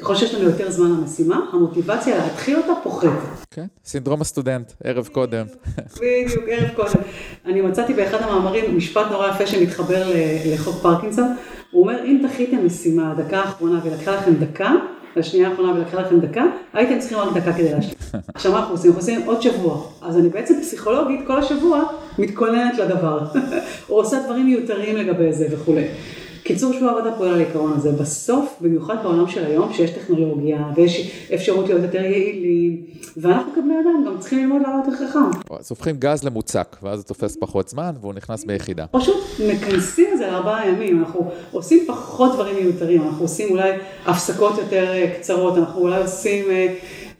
[0.00, 3.10] ככל שיש לנו יותר זמן למשימה, המוטיבציה להתחיל אותה פוחתת.
[3.50, 5.46] כן, סינדרום הסטודנט, ערב קודם.
[5.96, 7.00] בדיוק, ערב קודם.
[7.46, 10.02] אני מצאתי באחד המאמרים משפט נורא יפה שמתחבר
[10.46, 11.36] לחוק פרקינסון.
[11.70, 14.72] הוא אומר, אם דחיתם משימה דקה האחרונה ולקחה לכם דקה,
[15.16, 17.94] לשנייה האחרונה ולקחה לכם דקה, הייתם צריכים רק דקה כדי להשלים.
[18.34, 18.90] עכשיו מה אנחנו עושים?
[18.90, 19.82] אנחנו עושים עוד שבוע.
[20.02, 21.82] אז אני בעצם פסיכולוגית כל השבוע
[22.18, 23.18] מתכוננת לדבר.
[23.90, 25.84] או עושה דברים מיותרים לגבי זה וכולי.
[26.46, 27.92] קיצור שבוע עבודה פועל על העיקרון הזה.
[27.92, 32.82] בסוף, במיוחד בעולם של היום, שיש טכנולוגיה ויש אפשרות להיות יותר יעילים,
[33.16, 35.54] ואנחנו כבני אדם גם צריכים ללמוד לעלות יותר חכם.
[35.58, 38.86] אז הופכים גז למוצק, ואז הוא תופס פחות זמן והוא נכנס ביחידה.
[38.90, 39.16] פשוט
[39.48, 43.70] מכנסים את זה לארבעה ימים, אנחנו עושים פחות דברים מיותרים, אנחנו עושים אולי
[44.06, 46.44] הפסקות יותר אה, קצרות, אנחנו אולי עושים...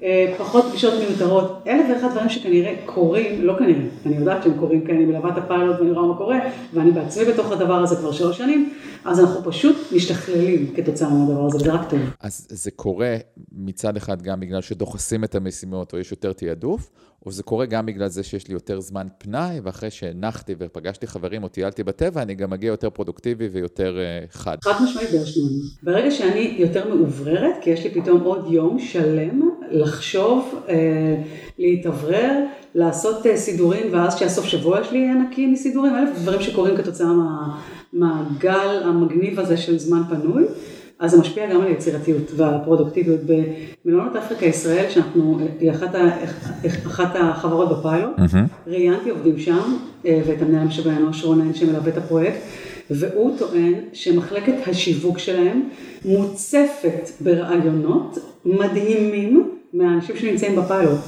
[0.03, 4.87] אה, פחות פגישות מיותרות, אלף ואחד דברים שכנראה קורים, לא כנראה, אני יודעת שהם קורים
[4.87, 6.39] כי אני מלווה את הפיילוט ואני רואה מה קורה,
[6.75, 8.73] ואני בעצמי בתוך הדבר הזה כבר שלוש שנים,
[9.05, 12.01] אז אנחנו פשוט משתכללים כתוצאה מהדבר הזה, וזה רק טוב.
[12.21, 13.17] אז זה קורה
[13.53, 16.91] מצד אחד גם בגלל שדוחסים את המשימות או יש יותר תעדוף,
[17.27, 21.43] או זה קורה גם בגלל זה שיש לי יותר זמן פנאי, ואחרי שהנחתי ופגשתי חברים
[21.43, 24.57] או טיילתי בטבע, אני גם מגיע יותר פרודוקטיבי ויותר uh, חד.
[24.63, 25.57] חד משמעית בהשמונה.
[25.83, 30.71] ברגע שאני יותר מאובררת, כי יש לי פתאום עוד יום שלם לחשוב, uh,
[31.59, 32.33] להתאוורר,
[32.75, 37.59] לעשות uh, סידורים, ואז כשהסוף שבוע שלי יהיה נקי מסידורים, אלף דברים שקורים כתוצאה מה,
[37.93, 40.45] מהגל המגניב הזה של זמן פנוי.
[40.99, 43.21] אז זה משפיע גם על היצירתיות והפרודוקטיביות.
[43.85, 46.09] במלונות אפריקה ישראל, שאנחנו, היא אחת, ה,
[46.87, 48.67] אחת החברות בפיילוט, mm-hmm.
[48.67, 49.77] ראיינתי עובדים שם,
[50.07, 52.39] אה, ואת המנהל משאבי האנוש רונן שמלווה את הפרויקט,
[52.91, 55.63] והוא טוען שמחלקת השיווק שלהם
[56.05, 61.01] מוצפת ברעיונות מדהימים מהאנשים שנמצאים בפיילוט.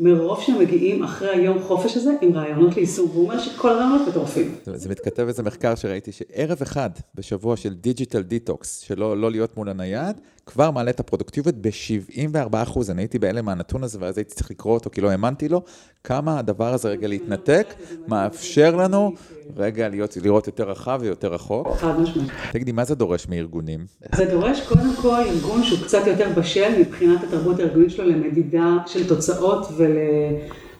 [0.00, 4.54] מרוב שהם מגיעים אחרי היום חופש הזה עם רעיונות ליישום, והוא אומר שכל הרעיונות מטורפים.
[4.64, 9.68] זה, מתכתב איזה מחקר שראיתי, שערב אחד בשבוע של digital detox, שלא לא להיות מול
[9.68, 12.56] הנייד, כבר מעלה את הפרודוקטיביות ב-74
[12.88, 15.62] אני הייתי בהלם מהנתון הזה, ואז הייתי צריך לקרוא אותו, כי לא האמנתי לו,
[16.04, 17.74] כמה הדבר הזה רגע להתנתק,
[18.08, 19.12] מאפשר לנו
[19.56, 21.68] רגע להיות, לראות יותר רחב ויותר רחוק.
[21.76, 22.30] חד משמעית.
[22.52, 23.86] תגידי, מה זה דורש מארגונים?
[24.14, 29.08] זה דורש קודם כל ארגון שהוא קצת יותר בשל מבחינת התרבות הארגונית שלו למדידה של
[29.08, 29.66] תוצאות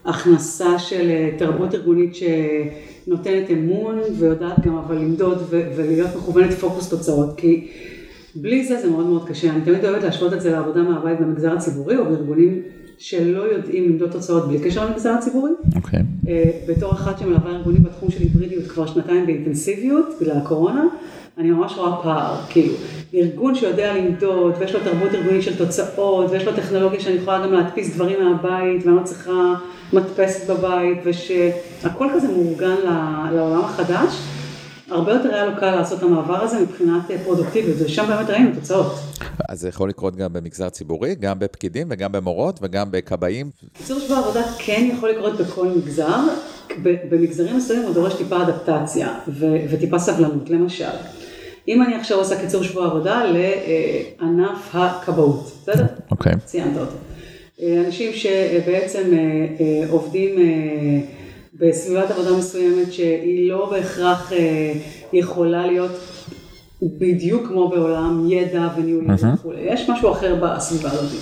[0.06, 7.36] ולהכנסה של תרבות ארגונית שנותנת אמון ויודעת גם אבל למדוד ולהיות מכוונת פוקוס תוצאות.
[7.36, 7.68] כי
[8.36, 9.50] בלי זה זה מאוד מאוד קשה.
[9.50, 12.62] אני תמיד אוהבת להשוות את זה לעבודה מהבית במגזר הציבורי או בארגונים
[12.98, 15.50] שלא יודעים למדוד תוצאות בלי קשר למגזר הציבורי.
[15.76, 16.00] אוקיי.
[16.00, 16.28] Okay.
[16.28, 20.84] אה, בתור אחת שמלווה ארגונים בתחום של היברידיות כבר שנתיים באינטנסיביות בגלל הקורונה,
[21.38, 22.74] אני ממש רואה פער, כאילו,
[23.14, 27.52] ארגון שיודע למדוד ויש לו תרבות ארגונית של תוצאות ויש לו טכנולוגיה שאני יכולה גם
[27.52, 29.54] להדפיס דברים מהבית ואני לא צריכה
[29.92, 32.76] מדפסת בבית ושהכל כזה מאורגן
[33.32, 34.20] לעולם החדש.
[34.90, 38.50] הרבה יותר היה לו קל לעשות את המעבר הזה מבחינת אה, פרודוקטיביות, ושם באמת ראינו
[38.54, 38.92] תוצאות.
[39.48, 43.50] אז זה יכול לקרות גם במגזר ציבורי, גם בפקידים וגם במורות וגם בכבאים.
[43.72, 46.20] קיצור שבוע עבודה כן יכול לקרות בכל מגזר,
[46.82, 50.84] במגזרים מסוימים הוא דורש טיפה אדפטציה ו- וטיפה סבלנות, למשל.
[51.68, 55.86] אם אני עכשיו עושה קיצור שבוע עבודה לענף הכבאות, בסדר?
[56.10, 56.32] אוקיי.
[56.32, 56.36] Okay.
[56.44, 56.96] ציינת אותו.
[57.62, 59.18] אה, אנשים שבעצם אה,
[59.60, 60.36] אה, עובדים
[61.60, 64.32] בסביבת עבודה מסוימת שהיא לא בהכרח
[65.12, 65.90] יכולה להיות
[66.82, 69.26] בדיוק כמו בעולם ידע וניהולים uh-huh.
[69.34, 71.20] וכולי, יש משהו אחר בסביבה הזאת.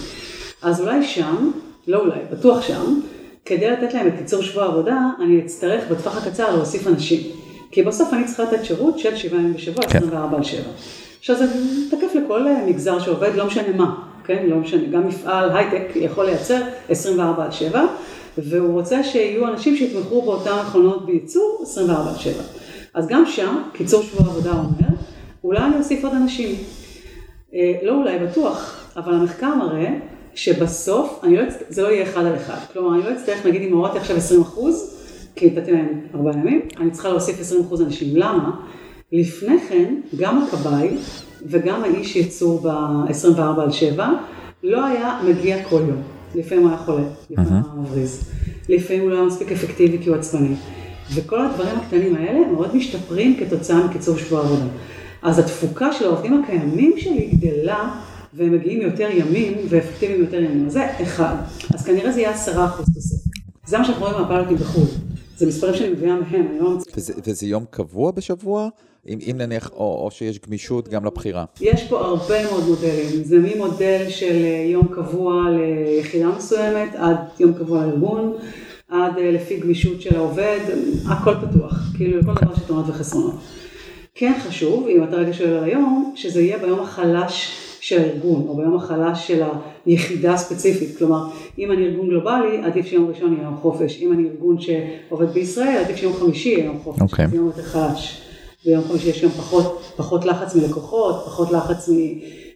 [0.62, 1.50] אז אולי שם,
[1.86, 3.00] לא אולי, בטוח שם,
[3.44, 7.20] כדי לתת להם את קיצור שבוע עבודה, אני אצטרך בטווח הקצר להוסיף אנשים.
[7.70, 9.98] כי בסוף אני צריכה לתת שירות של שבעה ימים בשבוע, כן.
[9.98, 10.62] 24 על 7.
[11.18, 11.46] עכשיו זה
[11.90, 13.94] תקף לכל מגזר שעובד, לא משנה מה.
[14.24, 14.46] כן?
[14.46, 17.84] לא משנה, גם מפעל הייטק יכול לייצר 24 על 7,
[18.38, 22.42] והוא רוצה שיהיו אנשים שיתמכו באותן מכונות בייצור 24 על 7.
[22.94, 24.96] אז גם שם, קיצור שבוע עבודה אומר,
[25.44, 26.56] אולי אני אוסיף עוד אנשים.
[27.54, 29.90] אה, לא אולי, בטוח, אבל המחקר מראה
[30.34, 32.58] שבסוף, אני לא, זה לא יהיה אחד על אחד.
[32.72, 34.98] כלומר, אני לא אצטרך, נגיד אם הורדתי עכשיו 20 אחוז,
[35.36, 38.08] כי נתתי להם 4 ימים, אני צריכה להוסיף 20 אחוז אנשים.
[38.16, 38.50] למה?
[39.12, 40.96] לפני כן, גם הכבאי
[41.46, 44.08] וגם האיש ייצור ב-24 על 7
[44.62, 46.02] לא היה מגיע כל יום.
[46.34, 48.24] לפעמים הוא היה חולה, לפעמים הוא היה מבריז,
[48.68, 50.54] לפעמים הוא לא היה מספיק אפקטיבי כי הוא עצבני.
[51.14, 54.66] וכל הדברים הקטנים האלה מאוד משתפרים כתוצאה מקיצור שבוע עבודה.
[55.22, 57.94] אז התפוקה של העובדים הקיימים שלי גדלה,
[58.34, 60.68] והם מגיעים יותר ימים ואפקטיביים יותר ימים.
[60.68, 61.34] זה אחד.
[61.74, 63.30] אז כנראה זה יהיה עשרה אחוז תוספת.
[63.66, 64.84] זה מה שאנחנו רואים מהפיילוטים בחו"ל.
[65.36, 66.98] זה מספרים שאני מביאה מהם, אני לא מצליחה.
[66.98, 68.68] וזה, וזה יום קבוע בשבוע?
[69.08, 71.44] אם, אם נניח, או, או שיש גמישות גם לבחירה.
[71.60, 77.52] יש פה הרבה מאוד מודלים, זה ממודל של אה, יום קבוע ליחידה מסוימת, עד יום
[77.54, 78.36] קבוע לארגון,
[78.88, 80.60] עד אה, לפי גמישות של העובד,
[81.08, 83.34] הכל פתוח, כאילו לכל דבר יש יתרונות וחסרונות.
[84.14, 88.56] כן חשוב, אם אתה רגע שואל על היום, שזה יהיה ביום החלש של הארגון, או
[88.56, 89.42] ביום החלש של
[89.86, 90.98] היחידה הספציפית.
[90.98, 91.24] כלומר,
[91.58, 93.98] אם אני ארגון גלובלי, עדיף שיום ראשון יהיה יום חופש.
[94.00, 97.02] אם אני ארגון שעובד בישראל, עדיף שיום חמישי יהיה יום חופש.
[97.02, 97.26] Okay.
[97.30, 98.31] זה יום יותר חלש.
[98.64, 101.88] ביום חמישי יש גם פחות, פחות לחץ מלקוחות, פחות לחץ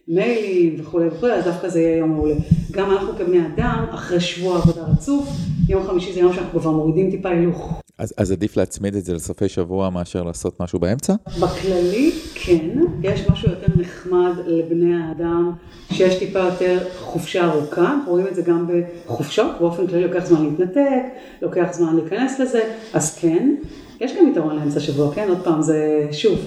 [0.07, 2.35] ממיילים וכולי וכולי, אז דווקא זה יהיה יום מעולה.
[2.71, 5.29] גם אנחנו כבני אדם, אחרי שבוע עבודה רצוף,
[5.69, 7.81] יום חמישי זה יום שאנחנו כבר מורידים טיפה הילוך.
[7.97, 11.13] אז, אז עדיף להצמיד את זה לסופי שבוע מאשר לעשות משהו באמצע?
[11.41, 12.69] בכללי כן,
[13.03, 15.51] יש משהו יותר נחמד לבני האדם,
[15.91, 18.67] שיש טיפה יותר חופשה ארוכה, רואים את זה גם
[19.05, 21.03] בחופשות, באופן כללי לוקח זמן להתנתק,
[21.41, 22.61] לוקח זמן להיכנס לזה,
[22.93, 23.55] אז כן.
[24.01, 25.29] יש גם יתרון לאמצע שבוע, כן?
[25.29, 26.39] עוד פעם, זה שוב,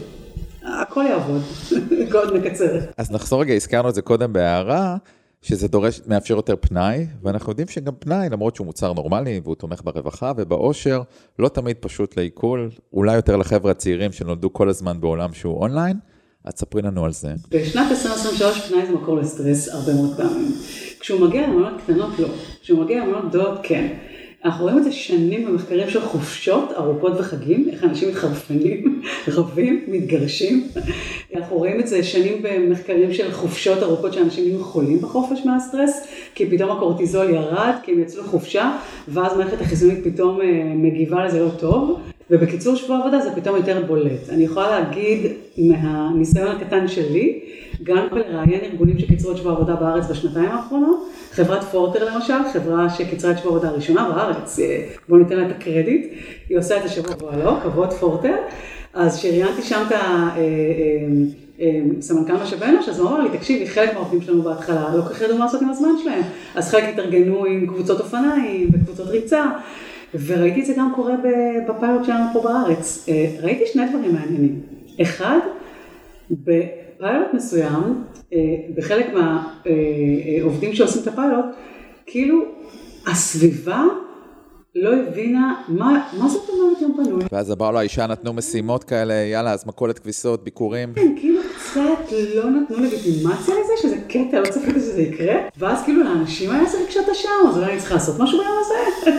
[0.62, 1.42] הכל יעבוד,
[2.14, 2.78] עוד נקצר.
[2.96, 4.96] אז נחזור רגע, הזכרנו את זה קודם בהערה,
[5.42, 9.80] שזה דורש, מאפשר יותר פנאי, ואנחנו יודעים שגם פנאי, למרות שהוא מוצר נורמלי והוא תומך
[9.84, 11.02] ברווחה ובאושר,
[11.38, 15.96] לא תמיד פשוט לעיכול, אולי יותר לחבר'ה הצעירים שנולדו כל הזמן בעולם שהוא אונליין,
[16.44, 17.32] אז ספרי לנו על זה.
[17.50, 20.52] בשנת 2023 פנאי זה מקור לסטרס הרבה מאוד פעמים.
[21.00, 22.28] כשהוא מגיע למנות קטנות לא,
[22.62, 23.96] כשהוא מגיע למנות גדולות כן.
[24.44, 30.68] אנחנו רואים את זה שנים במחקרים של חופשות ארוכות וחגים, איך אנשים מתחרפנים, רבים, מתגרשים.
[31.34, 36.50] אנחנו רואים את זה שנים במחקרים של חופשות ארוכות שאנשים יהיו חולים בחופש מהסטרס, כי
[36.50, 38.72] פתאום הקורטיזול ירד, כי הם יצאו לחופשה,
[39.08, 42.00] ואז מערכת החיסונית פתאום אה, מגיבה לזה לא טוב.
[42.30, 44.28] ובקיצור שבוע עבודה זה פתאום יותר בולט.
[44.28, 45.20] אני יכולה להגיד
[45.58, 47.40] מהניסיון הקטן שלי,
[47.82, 53.30] גם בלראיין ארגונים שקיצרו את שבוע עבודה בארץ בשנתיים האחרונות, חברת פורטר למשל, חברה שקיצרה
[53.30, 56.12] את שבוע עבודה הראשונה בארץ, אה, בואו ניתן לה את הקרדיט,
[56.48, 58.34] היא עושה את זה שבוע עבודה לא, כבוד פורטר,
[58.94, 59.92] אז כשראיינתי שם את
[61.98, 65.02] הסמנכ"ל אה, אה, משאבי אנוש, אז הוא אמר לי, תקשיבי, חלק מהעובדים שלנו בהתחלה לא
[65.02, 66.22] כל כך ידעו מה לעשות עם הזמן שלהם,
[66.54, 69.44] אז חלק התארגנו עם קבוצות אופניים וקבוצות ריצה.
[70.26, 71.14] וראיתי את זה גם קורה
[71.68, 73.08] בפיילוט שלנו פה בארץ.
[73.42, 74.60] ראיתי שני דברים מעניינים.
[75.02, 75.38] אחד,
[77.00, 78.38] בפיילוט מסוים, אה,
[78.76, 81.44] בחלק מהעובדים שעושים את הפיילוט,
[82.06, 82.44] כאילו
[83.06, 83.84] הסביבה
[84.74, 87.24] לא הבינה מה, מה זאת אומרת יום פנוי.
[87.32, 90.92] ואז הבעל האישה נתנו משימות כאלה, יאללה, אז מכולת כביסות, ביקורים.
[90.94, 96.04] כן, כאילו קצת לא נתנו לגיטימציה לזה, שזה קטע, לא צפיתי שזה יקרה, ואז כאילו
[96.04, 99.10] לאנשים היה איזה רגשת אשם, אז אולי אני צריכה לעשות משהו ביום הזה.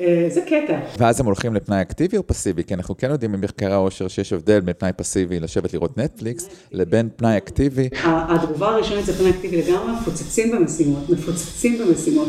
[0.00, 0.78] אה, זה קטע.
[0.98, 2.64] ואז הם הולכים לפנאי אקטיבי או פסיבי?
[2.64, 7.08] כי אנחנו כן יודעים ממחקרי העושר שיש הבדל בין פנאי פסיבי, לשבת לראות נטפליקס, לבין
[7.16, 7.88] פנאי אקטיבי.
[8.04, 12.28] התגובה הראשונית זה פנאי אקטיבי לגמרי, מפוצצים במשימות, מפוצצים במשימות.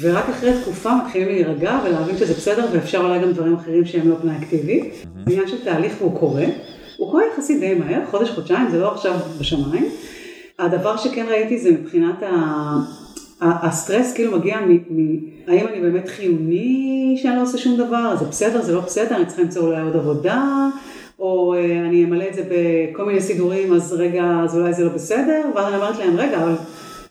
[0.00, 4.16] ורק אחרי תקופה מתחילים להירגע ולהבין שזה בסדר ואפשר אולי גם דברים אחרים שהם לא
[4.22, 4.90] פנאי אקטיבי.
[5.26, 6.44] עניין של תהליך והוא קורה.
[6.98, 9.88] הוא קורה יחסית די מהר, חודש, חודשיים, זה לא עכשיו בשמיים.
[10.58, 12.28] הדבר שכן ראיתי זה מבחינת ה...
[13.40, 14.72] הסטרס כאילו מגיע מ...
[14.72, 15.18] מ...
[15.46, 19.26] האם אני באמת חיוני שאני לא עושה שום דבר, זה בסדר, זה לא בסדר, אני
[19.26, 20.68] צריכה למצוא אולי עוד עבודה,
[21.18, 24.90] או אה, אני אמלא את זה בכל מיני סידורים, אז רגע, אז אולי זה לא
[24.90, 26.54] בסדר, ואז אני אומרת להם, רגע, אבל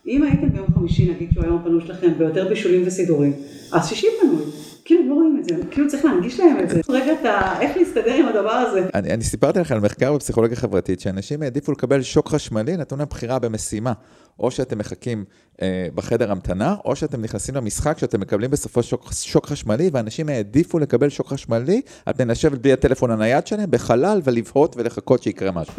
[0.07, 3.33] אם הייתם ביום חמישי, נגיד שהוא היום הפנוי שלכם ביותר בישולים וסידורים,
[3.71, 4.43] אז שישי פנוי.
[4.87, 6.81] כאילו לא רואים את זה, כאילו צריך להנגיש להם את זה.
[6.89, 8.87] רגע, אתה, איך להסתדר עם הדבר הזה?
[8.93, 13.07] אני, אני סיפרתי לך על מחקר בפסיכולוגיה חברתית, שאנשים העדיפו לקבל שוק חשמלי, נתון להם
[13.09, 13.93] בחירה במשימה.
[14.39, 15.23] או שאתם מחכים
[15.61, 20.79] אה, בחדר המתנה, או שאתם נכנסים למשחק שאתם מקבלים בסופו שוק, שוק חשמלי, ואנשים העדיפו
[20.79, 25.73] לקבל שוק חשמלי, על פני לשבת בלי הטלפון הנייד שלהם בחלל ולבהות ולחכות שיקרה משהו.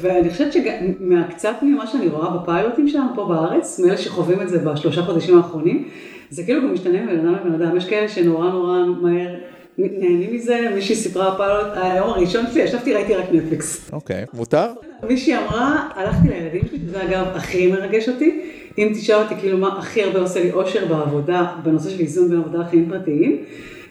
[0.00, 5.02] ואני חושבת שמקצת ממה שאני רואה בפיילוטים שלנו פה בארץ, מאלה שחווים את זה בשלושה
[5.02, 5.88] חודשים האחרונים,
[6.30, 9.34] זה כאילו גם משתנה מבן אדם לבן אדם, יש כאלה שנורא נורא מהר
[9.78, 13.90] נהנים מזה, מישהי סיפרה פיילוט, היום הראשון שלי, ישבתי ראיתי רק נטפליקס.
[13.92, 14.66] אוקיי, מותר?
[15.08, 18.40] מישהי אמרה, הלכתי לילדים שלי, זה אגב הכי מרגש אותי,
[18.78, 22.38] אם תשאל אותי כאילו מה הכי הרבה עושה לי אושר בעבודה, בנושא של איזון בין
[22.38, 23.44] עבודה לחיים פרטיים,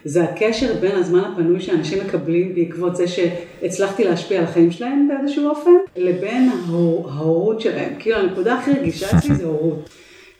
[0.05, 5.49] זה הקשר בין הזמן הפנוי שאנשים מקבלים בעקבות זה שהצלחתי להשפיע על החיים שלהם באיזשהו
[5.49, 7.93] אופן, לבין ההורות שלהם.
[7.99, 9.89] כאילו הנקודה הכי רגישה אצלי זה הורות.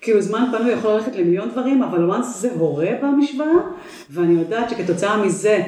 [0.06, 3.58] כאילו זמן פנוי יכול ללכת למיליון דברים, אבל once זה הורה במשוואה,
[4.10, 5.63] ואני יודעת שכתוצאה מזה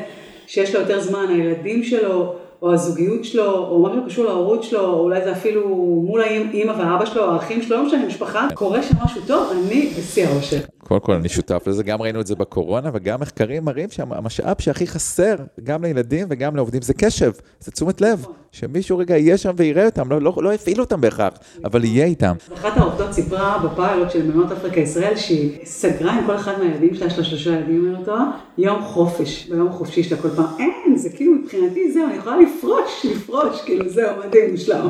[0.48, 5.00] שיש לו יותר זמן, הילדים שלו, או הזוגיות שלו, או משהו קשור להורות שלו, או
[5.00, 5.68] אולי זה אפילו
[6.06, 9.90] מול האמא והאבא שלו, או האחים שלו, לא משנה, משפחה, קורה שם משהו טוב, אני
[9.98, 10.58] בשיא האושר.
[10.88, 14.88] קודם כל אני שותף לזה, גם ראינו את זה בקורונה, וגם מחקרים מראים שהמשאב שהכי
[14.88, 19.86] חסר, גם לילדים וגם לעובדים, זה קשב, זה תשומת לב, שמישהו רגע יהיה שם ויראה
[19.86, 22.36] אותם, לא, לא, לא יפעיל אותם בהכרח, אבל יהיה איתם.
[22.54, 27.06] אחת העובדות סיפרה בפיילוט של מלונות אפריקה ישראל, שהיא סגרה עם כל אחד מהילדים שלה,
[27.06, 28.26] יש לה שלושה ילדים ממנו תואר,
[28.58, 33.06] יום חופש, ביום החופשי שלה כל פעם, אין, זה כאילו מבחינתי זהו, אני יכולה לפרוש,
[33.12, 34.88] לפרוש, כאילו זהו, מדהים, מושלם.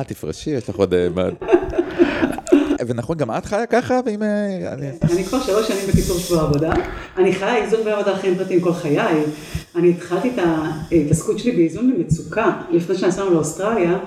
[0.00, 0.94] את תפרשי, יש לך עוד...
[2.86, 4.00] ונכון, גם את חיה ככה?
[4.06, 4.22] ואם...
[4.22, 4.72] אה,
[5.12, 6.72] אני כבר שלוש שנים בקיצור שבוע עבודה.
[7.16, 9.22] אני חיה איזון בעבודה חיים פרטיים כל חיי.
[9.76, 10.38] אני התחלתי את
[10.90, 12.52] ההתעסקות שלי באיזון במצוקה.
[12.70, 13.98] לפני שנסענו לאוסטרליה,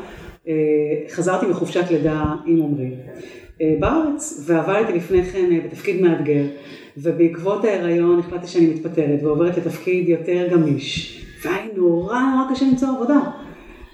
[0.48, 0.54] אה,
[1.12, 2.92] חזרתי מחופשת לידה עם עומרי
[3.62, 6.44] אה, בארץ, ועבדתי לפני כן בתפקיד מאתגר.
[6.98, 11.22] ובעקבות ההיריון החלטתי שאני מתפטרת ועוברת לתפקיד יותר גמיש.
[11.44, 13.20] והיה נורא נורא קשה למצוא עבודה.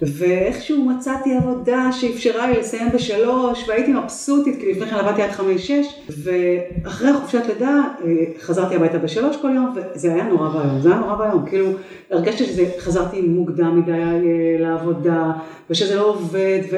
[0.01, 5.85] ואיכשהו מצאתי עבודה שאפשרה לי לסיים בשלוש, והייתי מבסוטית, כי לפני כן עבדתי עד חמש-שש,
[6.23, 8.09] ואחרי חופשת לידה אה,
[8.41, 11.67] חזרתי הביתה בשלוש כל יום, וזה היה נורא ואיום, זה היה נורא ואיום, כאילו
[12.11, 15.31] הרגשתי שחזרתי מוקדם מדי אה, לעבודה,
[15.69, 16.77] ושזה לא עובד, ו...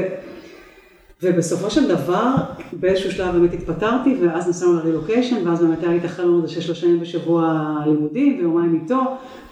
[1.23, 2.35] ובסופו של דבר,
[2.73, 6.61] באיזשהו שלב באמת התפטרתי, ואז נסענו לרילוקיישן, ואז באמת היה לי את החלום הזה של
[6.61, 9.01] שלושה ימים בשבוע לימודים, ויומיים איתו,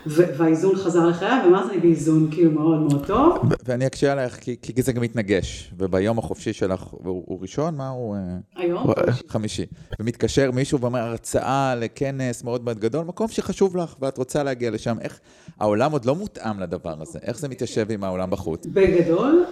[0.05, 3.37] והאיזון חזר לחיי, ומאז אני באיזון כאילו מאוד מאוד טוב.
[3.65, 7.75] ואני אקשה עלייך, כי, כי זה גם מתנגש, וביום החופשי שלך, הוא, הוא ראשון?
[7.75, 8.15] מה הוא?
[8.15, 8.21] אה?
[8.55, 8.83] היום?
[8.83, 9.23] הוא, חמישי.
[9.27, 9.65] חמישי.
[9.99, 14.97] ומתקשר מישהו ואומר, הרצאה לכנס מאוד מאוד גדול, מקום שחשוב לך, ואת רוצה להגיע לשם.
[15.01, 15.19] איך,
[15.59, 18.65] העולם עוד לא מותאם לדבר הזה, איך זה מתיישב עם העולם בחוץ?
[18.65, 19.45] בגדול,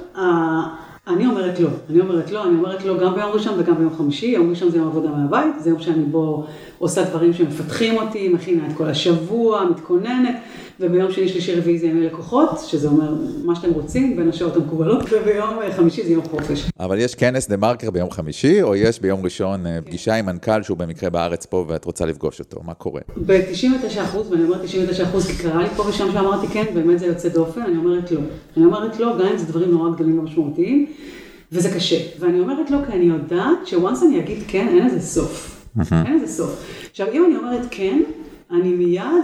[1.10, 4.26] אני אומרת לא, אני אומרת לא, אני אומרת לא גם ביום ראשון וגם ביום חמישי,
[4.26, 6.45] יום ראשון זה יום עבודה מהבית, זה יום שאני בו
[6.80, 10.36] עושה דברים שמפתחים אותי, מכינה את כל השבוע, מתכוננת,
[10.80, 15.04] וביום שני, שלישי, רביעי זה ימי לקוחות, שזה אומר מה שאתם רוצים, בין השעות המקובלות,
[15.12, 16.69] וביום חמישי זה יום חופש.
[16.80, 20.63] אבל יש כנס דה מרקר ביום חמישי, או יש ביום ראשון אה, פגישה עם מנכ"ל
[20.63, 23.02] שהוא במקרה בארץ פה ואת רוצה לפגוש אותו, מה קורה?
[23.26, 27.62] ב-99 ואני אומרת 99 כי קרה לי פה ושם שאמרתי כן, באמת זה יוצא דופן,
[27.62, 28.19] אני אומרת לא.
[28.58, 30.86] אני אומרת לא, גם אם זה דברים נורא גדולים ומשמעותיים,
[31.51, 31.97] וזה קשה.
[32.19, 35.65] ואני אומרת לא, כי אני יודעת שוואנס אני אגיד כן, אין לזה סוף.
[35.91, 36.63] אין לזה סוף.
[36.91, 38.01] עכשיו, אם אני אומרת כן,
[38.51, 39.23] אני מיד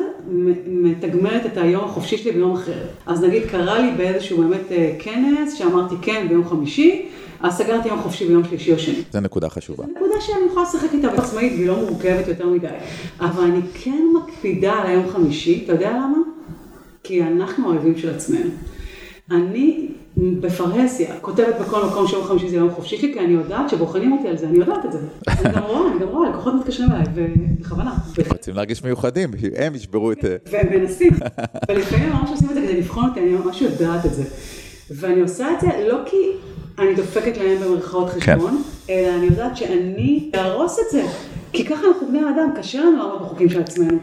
[0.67, 2.85] מתגמלת את היום החופשי שלי ביום אחר.
[3.05, 7.05] אז נגיד קרה לי באיזשהו באמת אה, כנס, שאמרתי כן ביום חמישי,
[7.39, 9.01] אז סגרתי יום חופשי ביום שלישי או שני.
[9.13, 9.83] זו נקודה חשובה.
[9.83, 12.67] זו נקודה שאני יכולה לשחק איתה בעצמאית והיא לא מורכבת יותר מדי.
[13.19, 16.17] אבל אני כן מקפידה על היום חמישי, אתה יודע למה?
[17.03, 18.49] כי אנחנו האויבים של עצמנו.
[19.31, 24.12] אני בפרהסיה, כותבת בכל מקום שיום חמישי זה יום חופשי שלי, כי אני יודעת שבוחנים
[24.12, 24.99] אותי על זה, אני יודעת את זה.
[25.28, 27.95] אני גם רואה, אני גם רואה, לקוחות מתקשרים אליי, ובכוונה.
[28.30, 30.25] רוצים להרגיש מיוחדים, הם ישברו את...
[30.51, 31.12] והם מנסים,
[31.67, 34.23] ולפעמים ממש עושים את זה כדי לבחון אותי, אני ממש יודעת את זה.
[34.91, 36.17] ואני עושה את זה לא כי
[36.80, 41.04] אני דופקת להם במרכאות חשבון, אלא אני יודעת שאני אהרוס את זה.
[41.54, 43.97] כי ככה אנחנו בני האדם, קשה לנו לעמוד בחוקים של עצמנו.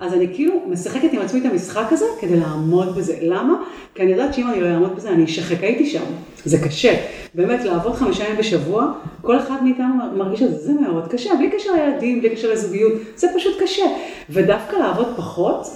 [0.00, 3.18] אז אני כאילו משחקת עם עצמי את המשחק הזה כדי לעמוד בזה.
[3.22, 3.54] למה?
[3.94, 6.04] כי אני יודעת שאם אני לא אעמוד בזה, אני אשחק, הייתי שם.
[6.44, 6.94] זה קשה.
[7.34, 11.70] באמת, לעבוד חמישה ימים בשבוע, כל אחד מאיתנו מרגיש את זה, מאוד קשה, בלי קשר
[11.72, 13.84] לילדים, בלי קשר לזוגיות, זה פשוט קשה.
[14.30, 15.66] ודווקא לעבוד פחות,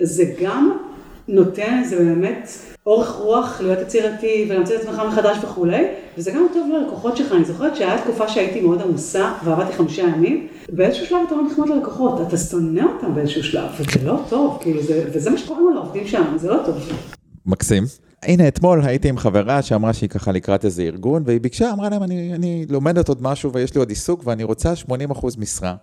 [0.00, 0.72] זה גם
[1.28, 2.48] נותן, זה באמת
[2.86, 5.84] אורך רוח להיות יצירתי ולהמציא את עצמך מחדש וכולי,
[6.18, 7.32] וזה גם טוב ללקוחות שלך.
[7.32, 11.68] אני זוכרת שהיה תקופה שהייתי מאוד עמוסה ועבדתי חמישה ימים, באיזשהו שלב אתה לא נכנס
[11.68, 15.76] ללקוחות, אתה שונא אותם באיזשהו שלב, וזה לא טוב, כאילו זה, וזה מה שקורה עם
[15.76, 16.76] העובדים שם, זה לא טוב.
[17.46, 17.84] מקסים.
[18.22, 22.02] הנה, אתמול הייתי עם חברה שאמרה שהיא ככה לקראת איזה ארגון, והיא ביקשה, אמרה להם,
[22.02, 24.72] אני, אני לומדת עוד משהו ויש לי עוד עיסוק ואני רוצה
[25.12, 25.74] 80% משרה.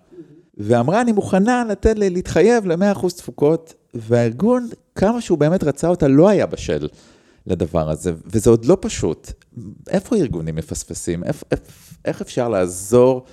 [0.58, 6.30] ואמרה, אני מוכנה לתת לי, להתחייב ל-100% תפוקות, והארגון, כמה שהוא באמת רצה אותה, לא
[6.30, 6.88] היה בשל
[7.48, 9.32] לדבר הזה, וזה עוד לא פשוט.
[9.90, 11.24] איפה ארגונים מפספסים?
[11.24, 11.44] איך,
[12.06, 13.26] איך, אפשר לעזור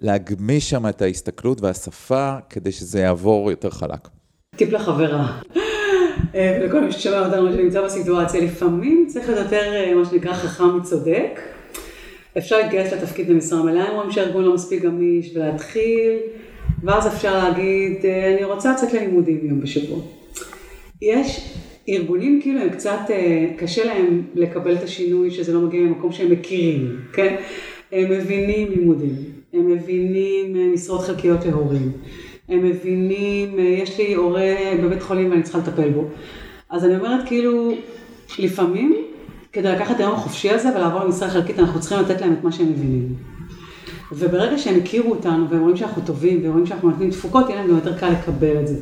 [0.00, 4.08] להגמיש שם את ההסתכלות והשפה כדי שזה יעבור יותר חלק?
[4.56, 5.40] טיפ לחברה.
[6.34, 10.76] אה, ולכל מי ששומע אותנו שנמצא בסיטואציה, לפעמים צריך להיות יותר אה, מה שנקרא חכם
[10.76, 11.40] וצודק.
[12.38, 16.18] אפשר להתגייס לתפקיד במשרה מלאה אם רואים שהארגון לא מספיק גמיש ולהתחיל,
[16.82, 19.98] ואז אפשר להגיד, אה, אני רוצה לצאת ללימודים יום בשבוע.
[21.02, 21.54] יש
[21.88, 23.00] ארגונים כאילו הם קצת,
[23.56, 27.36] קשה להם לקבל את השינוי שזה לא מגיע ממקום שהם מכירים, כן?
[27.92, 29.14] הם מבינים לימודים,
[29.52, 31.92] הם מבינים משרות חלקיות להורים.
[32.48, 36.04] הם מבינים, אה, יש לי הורה בבית חולים ואני צריכה לטפל בו.
[36.70, 37.72] אז אני אומרת כאילו,
[38.38, 38.96] לפעמים,
[39.52, 42.52] כדי לקחת את היום החופשי הזה ולעבור למשרה חלקית, אנחנו צריכים לתת להם את מה
[42.52, 43.31] שהם מבינים.
[44.14, 47.68] וברגע שהם הכירו אותנו והם רואים שאנחנו טובים והם רואים שאנחנו נותנים תפוקות, יהיה להם
[47.68, 48.76] גם יותר קל לקבל את זה.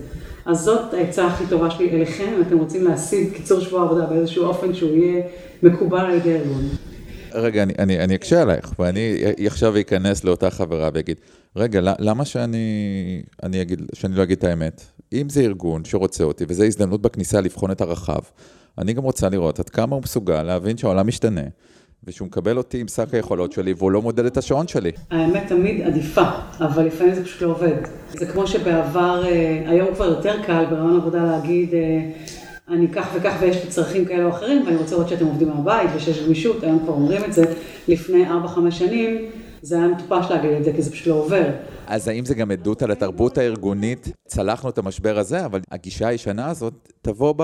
[0.44, 4.44] אז זאת העצה הכי טובה שלי אליכם, אם אתם רוצים להשיג קיצור שבוע עבודה באיזשהו
[4.44, 5.22] אופן שהוא יהיה
[5.62, 6.62] מקובל על ידי ארגון.
[7.34, 9.16] רגע, אני, אני, אני אקשה עלייך, ואני
[9.46, 11.20] עכשיו אכנס לאותה חברה ואגיד,
[11.56, 14.82] רגע, למה שאני, אני אגיד, שאני לא אגיד את האמת?
[15.12, 18.20] אם זה ארגון שרוצה אותי, וזו הזדמנות בכניסה לבחון את הרחב,
[18.78, 21.44] אני גם רוצה לראות עד כמה הוא מסוגל להבין שהעולם משתנה,
[22.04, 24.90] ושהוא מקבל אותי עם שק היכולות שלי, והוא לא מודד את השעון שלי.
[25.10, 26.24] האמת תמיד עדיפה,
[26.60, 27.76] אבל לפעמים זה פשוט לא עובד.
[28.10, 32.10] זה כמו שבעבר, אה, היום כבר יותר קל ברעיון עבודה להגיד, אה,
[32.68, 35.90] אני כך וכך ויש לי צרכים כאלה או אחרים, ואני רוצה לראות שאתם עובדים מהבית
[35.96, 37.44] ושיש גמישות, היום כבר אומרים את זה,
[37.88, 39.18] לפני 4-5 שנים.
[39.62, 41.44] זה היה מטופש להגיד את זה, כי זה פשוט לא עובר.
[41.90, 44.08] אז האם זה גם עדות על התרבות הארגונית?
[44.26, 46.72] צלחנו את המשבר הזה, אבל הגישה הישנה הזאת
[47.02, 47.34] תבוא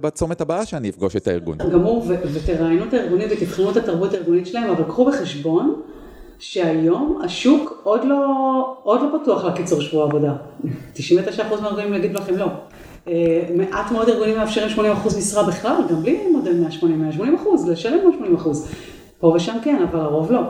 [0.00, 1.58] בצומת הבאה שאני אפגוש את הארגון.
[1.58, 5.82] גמור, ותראיינו את הארגונים ותבחנו את התרבות הארגונית שלהם, אבל קחו בחשבון
[6.38, 8.24] שהיום השוק עוד לא,
[8.82, 10.32] עוד לא פתוח לקיצור שבוע עבודה.
[10.94, 11.00] 99%
[11.62, 12.46] מהארגונים יגידו לכם לא.
[13.08, 17.10] אה, מעט מאוד ארגונים מאפשרים 80% משרה בכלל, גם בלי מודל 180,
[17.66, 17.98] 180%, לשלם
[18.44, 18.48] 180%.
[19.20, 20.40] פה ושם כן, אבל הרוב לא.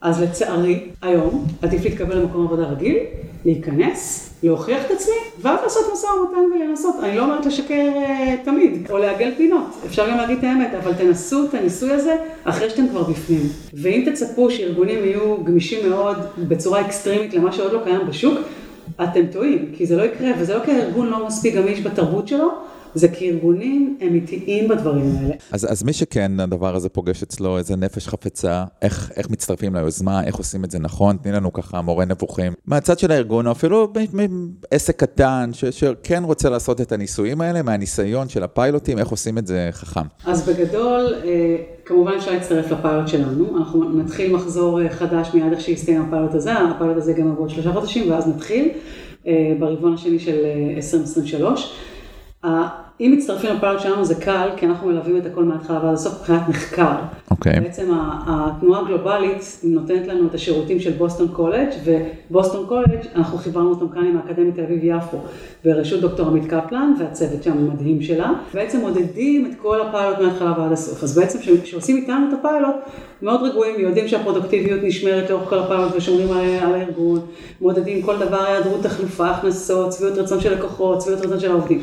[0.00, 2.96] אז לצערי, היום עדיף להתקבל למקום עבודה רגיל,
[3.44, 6.94] להיכנס, להוכיח את עצמי, ואז לעשות משא ומתן ולנסות.
[7.02, 10.94] אני לא אומרת לשקר uh, תמיד, או לעגל פינות, אפשר גם להגיד את האמת, אבל
[10.94, 13.42] תנסו את הניסוי הזה אחרי שאתם כבר בפנים.
[13.74, 18.38] ואם תצפו שארגונים יהיו גמישים מאוד בצורה אקסטרימית למה שעוד לא קיים בשוק,
[19.02, 22.50] אתם טועים, כי זה לא יקרה, וזה לא כי הארגון לא מספיק גמיש בתרבות שלו,
[22.94, 25.34] זה כי ארגונים הם איטיים בדברים האלה.
[25.52, 30.24] אז, אז מי שכן הדבר הזה פוגש אצלו איזה נפש חפצה, איך, איך מצטרפים ליוזמה,
[30.24, 32.52] איך עושים את זה נכון, תני לנו ככה מורה נבוכים.
[32.66, 33.92] מהצד של הארגון, או אפילו
[34.70, 39.46] עסק קטן, ש, שכן רוצה לעשות את הניסויים האלה, מהניסיון של הפיילוטים, איך עושים את
[39.46, 40.06] זה חכם.
[40.26, 45.60] אז בגדול, אה, כמובן אפשר להצטרף לפיילוט שלנו, אנחנו נתחיל מחזור אה, חדש מיד איך
[45.60, 48.68] שיסתיים הפיילוט הזה, הפיילוט הזה גם עבור שלושה חודשים, ואז נתחיל
[49.26, 50.36] אה, ברבעון השני של
[50.76, 51.76] 2023.
[53.00, 56.48] אם מצטרפים לפיילוט שלנו זה קל, כי אנחנו מלווים את הכל מההתחלה ועד הסוף מבחינת
[56.48, 56.92] מחקר.
[57.30, 57.52] אוקיי.
[57.52, 57.60] Okay.
[57.60, 57.90] בעצם
[58.26, 64.06] התנועה הגלובלית נותנת לנו את השירותים של בוסטון קולג' ובוסטון קולג', אנחנו חיברנו אותם כאן
[64.06, 65.16] עם האקדמית תל אביב יפו,
[65.64, 70.72] בראשות דוקטור עמית קפלן והצוות שם המדהים שלה, בעצם מודדים את כל הפיילוט מההתחלה ועד
[70.72, 71.02] הסוף.
[71.02, 72.74] אז בעצם כשעושים איתנו את הפיילוט,
[73.22, 76.32] מאוד רגועים, יודעים שהפרודוקטיביות נשמרת לאורך כל הפיילוט ושומרים
[76.62, 77.20] על הארגון,
[77.60, 81.80] מודדים כל דבר, היעדרות תחלופה, הכנסות, צביעות רצון של לקוחות, צביעות רצון של העובדים.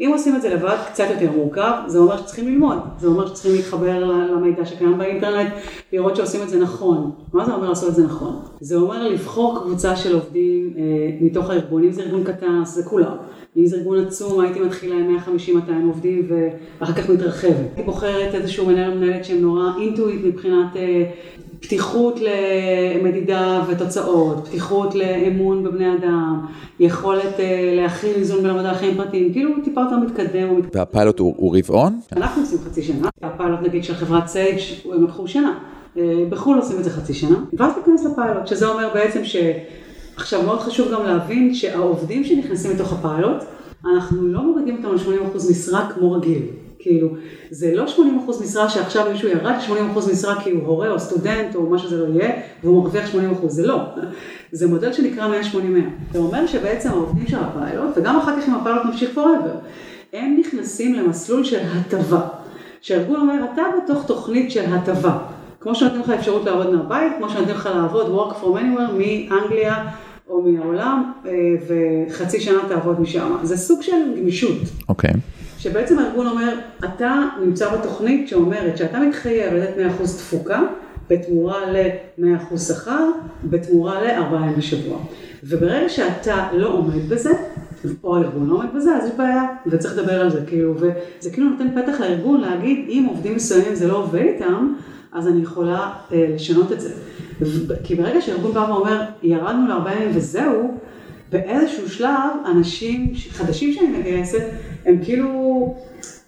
[0.00, 3.54] אם עושים את זה לבד, קצת יותר מורכב, זה אומר שצריכים ללמוד, זה אומר שצריכים
[3.54, 5.52] להתחבר למידע שקיים באינטרנט,
[5.92, 7.10] לראות שעושים את זה נכון.
[7.32, 8.36] מה זה אומר לעשות את זה נכון?
[8.60, 10.82] זה אומר לבחור קבוצה של עובדים אה,
[11.20, 13.16] מתוך הארגון, אם זה ארגון קטן, זה כולם.
[13.56, 17.54] אם זה ארגון עצום, הייתי מתחילה עם 150-200 עובדים ואחר כך מתרחבת.
[17.54, 21.04] הייתי בוחרת איזשהו מנהל מנהלת שהם נורא אינטואיט מבחינת אה,
[21.60, 26.46] פתיחות למדידה ותוצאות, פתיחות לאמון בבני אדם,
[26.80, 30.60] יכולת אה, להכיל איזון בין עבודה לחיים פרטיים, כאילו טיפה יותר מתקדם.
[30.74, 32.00] והפיילוט הוא, הוא רבעון?
[32.16, 34.58] אנחנו עושים חצי שנה, הפיילוט נגיד של חברת סייג'
[34.92, 35.58] הם לקחו שנה,
[35.96, 39.36] אה, בחו"ל עושים את זה חצי שנה, ואז תיכנס לפיילוט, שזה אומר בעצם ש...
[40.16, 43.44] עכשיו מאוד חשוב גם להבין שהעובדים שנכנסים לתוך הפיילוט,
[43.84, 46.42] אנחנו לא מורידים אותם ל-80% משרה כמו רגיל.
[46.82, 47.08] כאילו,
[47.50, 47.86] זה לא
[48.28, 51.96] 80% משרה שעכשיו מישהו ירד ל-80% משרה כי הוא הורה או סטודנט או מה שזה
[51.96, 52.32] לא יהיה,
[52.64, 53.78] והוא מרוויח 80%, זה לא.
[54.52, 55.56] זה מודל שנקרא 180-100.
[56.12, 59.66] זה אומר שבעצם העובדים של הפיילוט, וגם אחר כך אם הפיילוט ממשיך forever,
[60.12, 62.20] הם נכנסים למסלול של הטבה.
[62.80, 65.18] שהארגון אומר, אתה בתוך תוכנית של הטבה.
[65.60, 69.86] כמו שנותנים לך אפשרות לעבוד מהבית, כמו שנותנים לך לעבוד work from anywhere מאנגליה
[70.28, 71.32] או מהעולם, אה,
[71.68, 73.36] וחצי שנה תעבוד משם.
[73.42, 74.58] זה סוג של גמישות.
[74.88, 75.10] אוקיי.
[75.10, 75.39] Okay.
[75.60, 80.62] שבעצם הארגון אומר, אתה נמצא בתוכנית שאומרת שאתה מתחייב לתת 100% תפוקה
[81.10, 83.10] בתמורה ל-100% שכר,
[83.44, 84.98] בתמורה לארבעה ימים בשבוע.
[85.44, 87.30] וברגע שאתה לא עומד בזה,
[88.04, 91.50] או הארגון לא עומד בזה, אז יש בעיה, וצריך לדבר על זה, כאילו, וזה כאילו
[91.50, 94.74] נותן פתח לארגון להגיד, אם עובדים מסוימים זה לא עובד איתם,
[95.12, 96.90] אז אני יכולה אה, לשנות את זה.
[97.84, 100.78] כי ברגע שארגון בא ואומר, ירדנו לארבעה ימים וזהו,
[101.32, 104.42] באיזשהו שלב, אנשים חדשים שאני מגייסת,
[104.84, 105.74] הם כאילו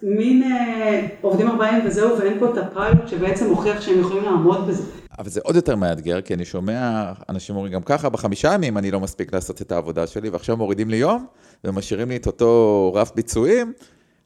[0.03, 4.83] מין אה, עובדים ארבעים וזהו, ואין פה את הפיילוט שבעצם מוכיח שהם יכולים לעמוד בזה.
[5.19, 8.91] אבל זה עוד יותר מאתגר, כי אני שומע אנשים אומרים, גם ככה בחמישה ימים אני
[8.91, 11.25] לא מספיק לעשות את העבודה שלי, ועכשיו מורידים לי יום,
[11.63, 13.73] ומשאירים לי את אותו רף ביצועים,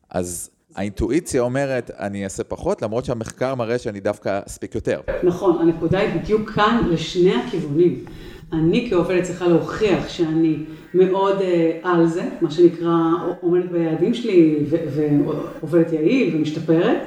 [0.10, 5.02] אז האינטואיציה אומרת, אני אעשה פחות, למרות שהמחקר מראה שאני דווקא אספיק יותר.
[5.24, 8.06] נכון, הנקודה היא בדיוק כאן לשני הכיוונים.
[8.54, 10.58] אני כעובדת צריכה להוכיח שאני
[10.94, 11.44] מאוד uh,
[11.84, 12.96] על זה, מה שנקרא
[13.42, 16.98] עומדת ביעדים שלי ועובדת יעיל ומשתפרת.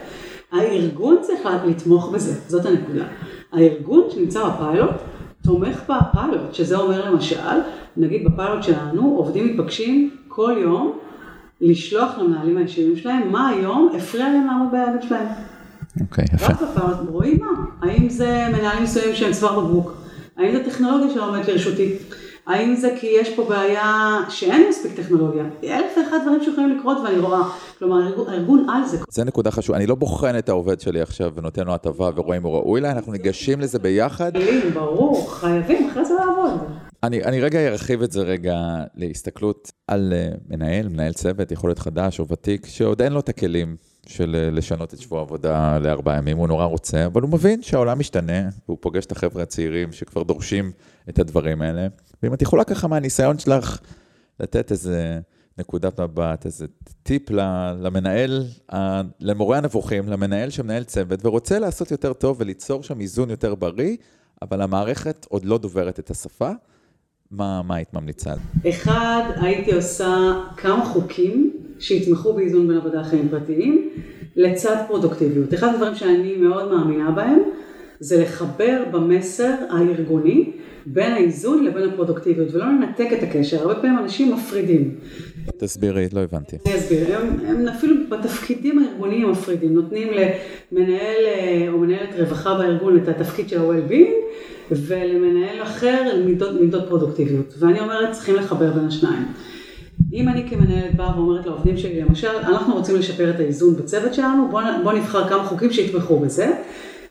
[0.53, 3.05] הארגון צריך לתמוך בזה, זאת הנקודה.
[3.53, 4.91] הארגון שנמצא בפיילוט
[5.43, 7.59] תומך בפיילוט, שזה אומר למשל,
[7.97, 10.99] נגיד בפיילוט שלנו עובדים מתבקשים כל יום
[11.61, 15.27] לשלוח למנהלים הישירים שלהם מה היום הפריע להם לעמוד ביעדים שלהם.
[16.01, 16.47] אוקיי, okay, יפה.
[16.47, 20.00] רק בפיילוט רואים מה, האם זה מנהלים מסוימים שהם צוואר בקבוק,
[20.41, 21.97] האם זה טכנולוגיה שעומדת לרשותי,
[22.47, 25.45] האם זה כי יש פה בעיה שאין מספיק טכנולוגיה?
[25.65, 27.43] אלף ואחד דברים שיכולים לקרות ואני רואה.
[27.79, 28.99] כלומר, הארגון על זה.
[29.11, 29.79] זה נקודה חשובה.
[29.79, 32.91] אני לא בוחן את העובד שלי עכשיו ונותן לו הטבה ורואה אם הוא ראוי לה,
[32.91, 34.33] אנחנו ניגשים לזה ביחד.
[34.75, 36.61] ברור, חייבים אחרי זה לעבוד.
[37.03, 38.57] אני, אני רגע ארחיב את זה רגע
[38.95, 43.29] להסתכלות על uh, מנהל, מנהל צוות, יכול להיות חדש או ותיק, שעוד אין לו את
[43.29, 43.77] הכלים
[44.07, 47.99] של uh, לשנות את שבוע העבודה לארבעה ימים, הוא נורא רוצה, אבל הוא מבין שהעולם
[47.99, 50.73] משתנה, והוא פוגש את החבר'ה הצעירים שכבר דורשים
[51.09, 51.87] את הדברים האלה.
[52.23, 53.79] ואם את יכולה ככה מהניסיון שלך
[54.41, 55.21] לתת איזה
[55.59, 56.67] נקודת מבט, איזה
[57.03, 57.31] טיפ
[57.81, 58.45] למנהל,
[59.21, 63.97] למורה הנבוכים, למנהל שמנהל צוות ורוצה לעשות יותר טוב וליצור שם איזון יותר בריא,
[64.43, 66.51] אבל המערכת עוד לא דוברת את השפה,
[67.31, 68.35] מה, מה היית ממליצה?
[68.69, 73.89] אחד, הייתי עושה כמה חוקים שיתמכו באיזון בין עבודה לחיים פרטיים,
[74.37, 75.55] לצד פרודוקטיביות.
[75.55, 77.39] אחד הדברים שאני מאוד מאמינה בהם,
[78.01, 80.53] זה לחבר במסר הארגוני
[80.87, 83.61] בין האיזון לבין הפרודוקטיביות, ולא לנתק את הקשר.
[83.61, 84.95] הרבה פעמים אנשים מפרידים.
[85.59, 86.57] תסבירי, לא הבנתי.
[86.67, 87.17] אני אסביר.
[87.17, 89.75] הם, הם אפילו בתפקידים הארגוניים מפרידים.
[89.75, 94.13] נותנים למנהל אה, או מנהלת רווחה בארגון את התפקיד של ה-well-being,
[94.71, 97.55] ולמנהל אחר מידות, מידות פרודוקטיביות.
[97.59, 99.25] ואני אומרת, צריכים לחבר בין השניים.
[100.13, 104.49] אם אני כמנהלת באה ואומרת לעובדים שלי, למשל, אנחנו רוצים לשפר את האיזון בצוות שלנו,
[104.51, 106.53] בואו בוא נבחר כמה חוקים שיתמכו בזה,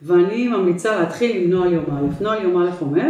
[0.02, 2.24] ואני ממליצה להתחיל עם נוהל יום א'.
[2.24, 3.10] נוהל יום א' אומר,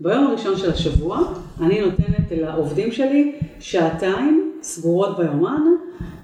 [0.00, 1.20] ביום הראשון של השבוע
[1.60, 5.62] אני נותנת לעובדים שלי שעתיים סגורות ביומן,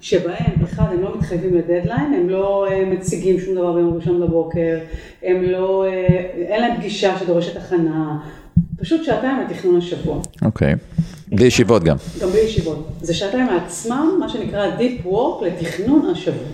[0.00, 4.78] שבהם אחד הם לא מתחייבים לדדליין, הם לא uh, מציגים שום דבר ביום ראשון בבוקר,
[5.22, 8.18] הם לא, uh, אין להם פגישה שדורשת הכנה,
[8.78, 10.20] פשוט שעתיים לתכנון השבוע.
[10.42, 10.72] אוקיי.
[10.72, 10.76] Okay.
[11.34, 11.96] בלי ישיבות גם.
[12.20, 12.88] גם בלי ישיבות.
[13.02, 16.44] זה שעתיים מעצמם, מה שנקרא Deep Work לתכנון השבוע.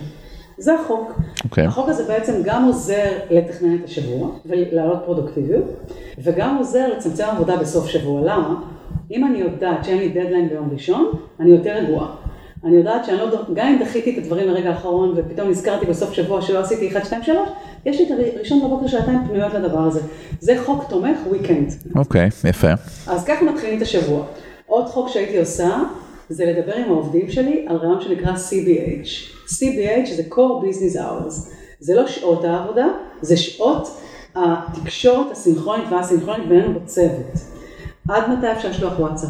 [0.57, 1.11] זה החוק.
[1.17, 1.43] Okay.
[1.43, 1.65] אוקיי.
[1.65, 5.65] החוק הזה בעצם גם עוזר לתכנן את השבוע ולהעלות פרודוקטיביות,
[6.23, 8.21] וגם עוזר לצמצם עבודה בסוף שבוע.
[8.21, 8.55] למה?
[9.11, 12.15] אם אני יודעת שאין לי דדליין ביום ראשון, אני יותר רגועה.
[12.65, 16.41] אני יודעת שאני לא, גם אם דחיתי את הדברים לרגע האחרון ופתאום נזכרתי בסוף שבוע
[16.41, 17.37] שלא עשיתי 1, 2, 3,
[17.85, 20.01] יש לי את הראשון בבוקר שעתיים פנויות לדבר הזה.
[20.39, 21.95] זה חוק תומך weekend.
[21.95, 22.71] אוקיי, okay, יפה.
[23.07, 24.25] אז ככה מתחילים את השבוע.
[24.71, 25.83] עוד חוק שהייתי עושה,
[26.29, 29.07] זה לדבר עם העובדים שלי על רעיון שנקרא CBH.
[29.47, 31.49] CBH זה core business hours.
[31.79, 32.87] זה לא שעות העבודה,
[33.21, 33.87] זה שעות
[34.35, 37.31] התקשורת הסינכרונית והסינכרונית בינינו בצוות.
[38.09, 39.29] עד מתי אפשר לשלוח וואטסאפ?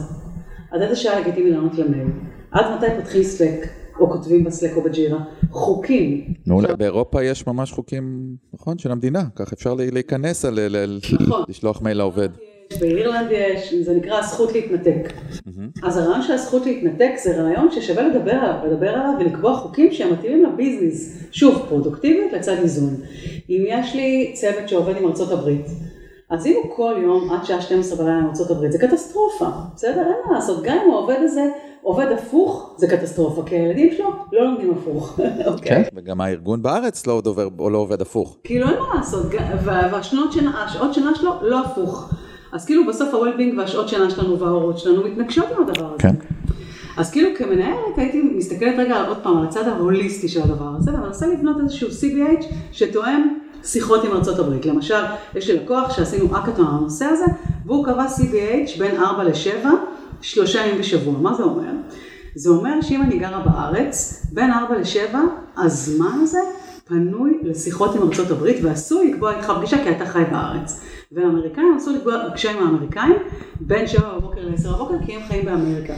[0.71, 2.07] עד איזה שעה לגיטימי לענות למייל?
[2.51, 3.67] עד מתי פותחים סלק?
[3.99, 5.19] או כותבים בסלק או בג'ירה?
[5.51, 6.33] חוקים.
[6.47, 11.43] מעולה, באירופה יש ממש חוקים, נכון, של המדינה, כך אפשר להיכנס, נכון.
[11.49, 12.29] לשלוח מייל לעובד.
[12.79, 15.13] באירלנד יש, זה נקרא הזכות להתנתק.
[15.83, 20.13] אז הרעיון של הזכות להתנתק זה רעיון ששווה לדבר עליו, לדבר עליו ולקבוע חוקים שהם
[20.13, 21.17] מתאימים לביזנס.
[21.31, 22.95] שוב, פרודוקטיבית לצד איזון.
[23.49, 25.65] אם יש לי צוות שעובד עם ארצות הברית,
[26.29, 29.45] אז אם הוא כל יום עד שעה 12 בלילה עם ארצות הברית, זה קטסטרופה,
[29.75, 30.01] בסדר?
[30.01, 31.43] אין מה לעשות, גם אם העובד הזה
[31.81, 35.19] עובד הפוך, זה קטסטרופה, כי הילדים שלו לא לומדים הפוך,
[35.53, 35.69] אוקיי?
[35.69, 37.21] כן, וגם הארגון בארץ לא,
[37.59, 38.37] לא עובד הפוך.
[38.43, 39.25] כאילו אין מה לעשות,
[39.63, 42.13] והשעות שנה שלו לא הפוך.
[42.51, 45.97] אז כאילו בסוף ה-well-being והשעות שינה שלנו וההורות שלנו מתנגשות עם הדבר הזה.
[45.99, 46.15] כן.
[46.97, 51.27] אז כאילו כמנהלת הייתי מסתכלת רגע עוד פעם על הצד ההוליסטי של הדבר הזה, ומנסה
[51.27, 54.65] לבנות איזשהו CBH שתואם שיחות עם הברית.
[54.65, 55.03] למשל,
[55.35, 57.25] יש לי לקוח שעשינו אקאטון על הנושא הזה,
[57.65, 59.67] והוא קבע CBH בין 4 ל-7,
[60.21, 61.13] שלושה ימים בשבוע.
[61.21, 61.71] מה זה אומר?
[62.35, 65.17] זה אומר שאם אני גרה בארץ, בין 4 ל-7,
[65.57, 66.39] הזמן הזה
[66.85, 70.81] פנוי לשיחות עם הברית ועשוי לקבוע איתך פגישה כי אתה חי בארץ.
[71.11, 73.15] והאמריקאים עשו לקבוע פגישה עם האמריקאים
[73.59, 75.93] בין 7 בבוקר ל-10 בבוקר כי הם חיים באמריקה.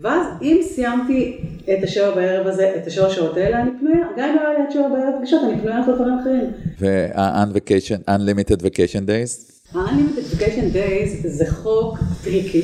[0.00, 4.36] ואז אם סיימתי את השבע בערב הזה, את השבע שעות האלה, אני פנויה, גם אם
[4.36, 6.44] לא היה לי עד שבע בערב פגישות, אני פנויה לכל דברים אחרים.
[6.78, 9.52] וה-unlimited vacation days?
[9.74, 12.62] ה-unlimited vacation days זה חוק tricky.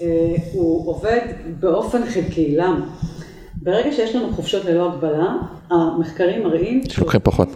[0.00, 0.06] אה,
[0.52, 1.20] הוא עובד
[1.60, 2.86] באופן חלקי, למה?
[3.64, 5.36] ברגע שיש לנו חופשות ללא הגבלה,
[5.70, 6.82] המחקרים מראים...
[6.88, 7.48] שלוקחים פחות.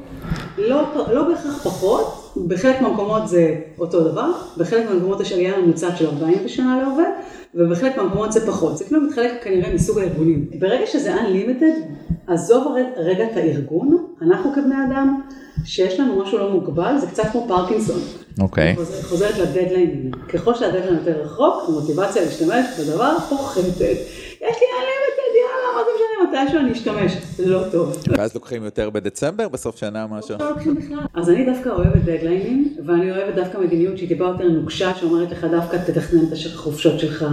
[0.58, 0.82] לא,
[1.12, 6.44] לא בהכרח פחות, בחלק מהמקומות זה אותו דבר, בחלק מהמקומות יש עלייה ממוצעת של 40
[6.44, 7.10] בשנה לעובד,
[7.54, 10.50] ובחלק מהמקומות זה פחות, זה כאילו מתחלק כנראה מסוג הארגונים.
[10.58, 15.20] ברגע שזה unlimited, עזוב רגע את הארגון, אנחנו כבני אדם,
[15.64, 18.00] שיש לנו משהו לא מוגבל, זה קצת כמו פרקינסון.
[18.40, 18.76] אוקיי.
[18.78, 19.02] Okay.
[19.02, 20.10] חוזרת לדדליינים.
[20.28, 23.80] ככל שהדדליין יותר רחוק, המוטיבציה להשתמש בדבר פוחתת.
[24.40, 27.12] יש לי unlimited, יאללה, מה זה משנה, מתישהו אני אשתמש.
[27.36, 27.96] זה לא טוב.
[28.08, 30.36] ואז לוקחים יותר בדצמבר, בסוף שנה משהו?
[30.40, 30.98] לא לוקחים בכלל.
[31.14, 35.44] אז אני דווקא אוהבת דדליינים, ואני אוהבת דווקא מדיניות שהיא טיפה יותר נוקשה, שאומרת לך
[35.44, 37.26] דווקא תתכנן את החופשות שלך,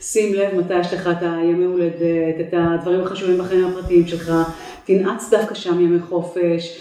[0.00, 1.94] שים לב מתי יש לך את הימי הולדת,
[2.40, 4.32] את הדברים החשובים בחיים הפרטיים שלך,
[4.84, 6.80] תנעץ דווקא שם ימי חופש.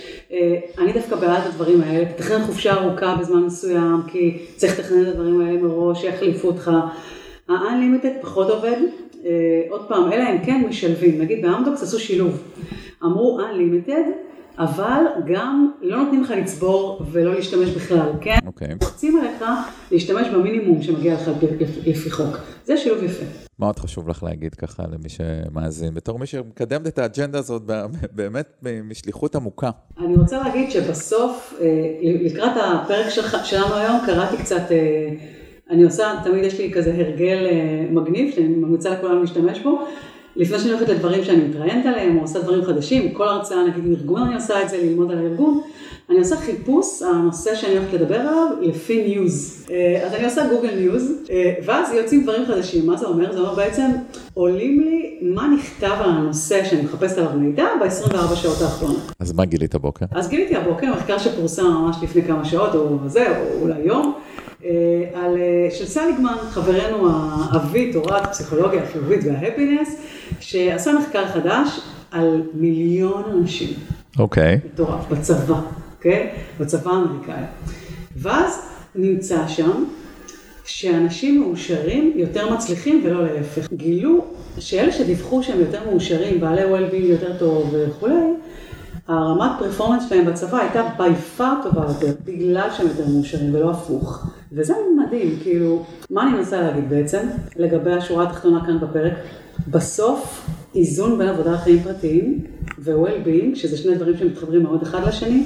[0.78, 5.42] אני דווקא בעד הדברים האלה, תתכנן חופשה ארוכה בזמן מסוים, כי צריך לתכנן את הדברים
[5.42, 6.72] האלה מראש, שיחליפו אותך.
[7.50, 8.78] ה-unlimited פחות עובד,
[9.70, 12.44] עוד פעם, אלא אם כן משלבים, נגיד באמדוקס עשו שילוב,
[13.04, 14.10] אמרו unlimited,
[14.60, 18.38] אבל גם לא נותנים לך לצבור ולא להשתמש בכלל, כן?
[18.46, 18.68] אוקיי.
[18.68, 18.86] Okay.
[18.86, 19.44] רוצים עליך
[19.92, 21.32] להשתמש במינימום שמגיע לך
[21.86, 22.38] לפי חוק.
[22.66, 23.26] זה שילוב יפה.
[23.60, 27.62] מה עוד חשוב לך להגיד ככה למי שמאזין, בתור מי שמקדמת את האג'נדה הזאת
[28.12, 29.70] באמת משליחות עמוקה?
[29.98, 31.60] אני רוצה להגיד שבסוף,
[32.26, 33.10] לקראת הפרק
[33.44, 34.64] שלנו היום, קראתי קצת...
[35.70, 37.48] אני עושה, תמיד יש לי כזה הרגל
[37.92, 39.82] מגניב, שאני ממליצה לכולם להשתמש בו.
[40.36, 43.92] לפני שאני הולכת לדברים שאני מתראיינת עליהם, או עושה דברים חדשים, כל הרצאה, נגיד עם
[43.92, 45.62] ארגון אני עושה את זה, ללמוד על הארגון,
[46.10, 49.66] אני עושה חיפוש הנושא שאני הולכת לדבר עליו לפי news.
[50.06, 51.14] אז אני עושה Google News,
[51.66, 52.88] ואז יוצאים דברים חדשים.
[52.88, 53.34] מה זה אומר?
[53.34, 53.88] זה אומר בעצם,
[54.34, 59.12] עולים לי מה נכתב על הנושא שאני מחפשת עליו מידע ב-24 שעות האחרונות.
[59.20, 60.06] אז מה גילית הבוקר?
[60.12, 64.14] אז גיליתי הבוקר מחקר שפורסם ממש לפני כמה שעות, או זה, או אולי יום.
[65.14, 65.38] על,
[65.70, 69.96] של סליגמן, חברנו האבי, תורת פסיכולוגיה החיובית וההפינס,
[70.40, 71.80] שעשה מחקר חדש
[72.12, 73.74] על מיליון אנשים.
[74.20, 74.60] אוקיי.
[74.64, 74.68] Okay.
[74.74, 75.62] מטורף, בצבא,
[75.98, 76.30] אוקיי?
[76.34, 76.62] Okay?
[76.62, 77.44] בצבא האמריקאי.
[78.16, 78.62] ואז
[78.96, 79.84] נמצא שם
[80.66, 83.74] שאנשים מאושרים יותר מצליחים ולא להפך.
[83.74, 84.26] גילו
[84.60, 88.34] שאלה שדיווחו שהם יותר מאושרים, בעלי well-being יותר טוב וכולי,
[89.08, 94.28] הרמת פרפורמנס שלהם בצבא הייתה by far טובה יותר, בגלל שהם יותר מאושרים ולא הפוך.
[94.52, 94.74] וזה
[95.06, 99.14] מדהים, כאילו, מה אני מנסה להגיד בעצם, לגבי השורה התחתונה כאן בפרק?
[99.68, 102.46] בסוף, איזון בין עבודה לחיים פרטיים
[102.80, 105.44] ו-well-being, שזה שני דברים שמתחברים מאוד אחד לשני,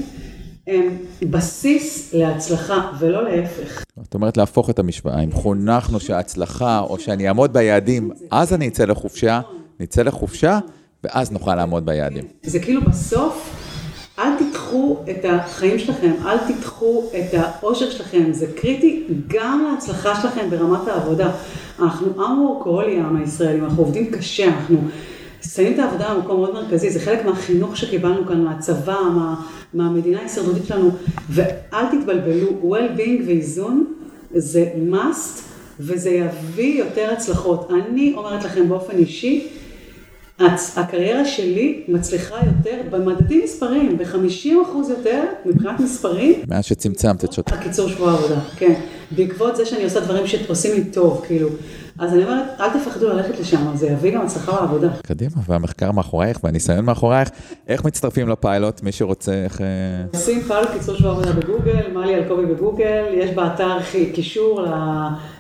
[0.68, 0.97] הם
[1.30, 3.84] בסיס להצלחה ולא להפך.
[4.04, 8.86] זאת אומרת להפוך את המשוואה, אם חונכנו שההצלחה או שאני אעמוד ביעדים, אז אני אצא
[8.86, 9.41] לחופשה,
[9.80, 10.60] נצא לחופשה,
[11.04, 12.24] ואז נוכל לעמוד ביעדים.
[12.43, 13.62] זה כאילו בסוף,
[14.20, 20.49] אל תדחו את החיים שלכם, אל תדחו את האושר שלכם, זה קריטי גם להצלחה שלכם
[20.49, 21.32] ברמת העבודה.
[21.80, 24.78] אנחנו עם וורקוהולי, העם הישראלי, אנחנו עובדים קשה, אנחנו
[25.53, 29.36] שמים את העבודה במקום מאוד מרכזי, זה חלק מהחינוך שקיבלנו כאן, מהצבא, מה,
[29.74, 30.91] מהמדינה ההישרדותית שלנו,
[31.30, 33.93] ואל תתבלבלו, well-being ואיזון
[34.36, 35.41] זה must,
[35.80, 37.72] וזה יביא יותר הצלחות.
[37.72, 39.47] אני אומרת לכם באופן אישי,
[40.75, 46.41] הקריירה שלי מצליחה יותר במדדים מספרים, ב-50% יותר מבחינת מספרים.
[46.47, 47.55] מאז שצמצמת את שוטה.
[47.55, 48.73] הקיצור שבוע העבודה, כן.
[49.11, 51.49] בעקבות זה שאני עושה דברים שעושים לי טוב, כאילו.
[51.99, 54.89] אז אני אומרת, אל תפחדו ללכת לשם, זה יביא גם הצלחה בעבודה.
[55.03, 57.29] קדימה, והמחקר מאחורייך והניסיון מאחורייך,
[57.67, 59.61] איך מצטרפים לפיילוט, מי שרוצה, איך...
[60.13, 63.77] עושים פיילוט קיצור שבוע עבודה בגוגל, מלי אלקובי בגוגל, יש באתר
[64.13, 64.61] קישור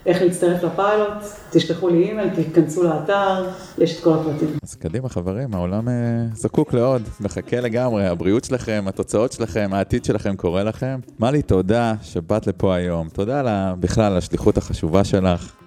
[0.05, 4.57] לאיך להצטרף לפיילוט, תשלחו לי אימייל, תיכנסו לאתר, יש את כל הפרטים.
[4.63, 5.87] אז קדימה חברים, העולם
[6.33, 10.99] זקוק לעוד, מחכה לגמרי, הבריאות שלכם, התוצאות שלכם, העתיד שלכם קורה לכם.
[11.19, 15.62] מלי, תודה שבאת לפה היום, תודה בכלל על השליחות החשובה שלך.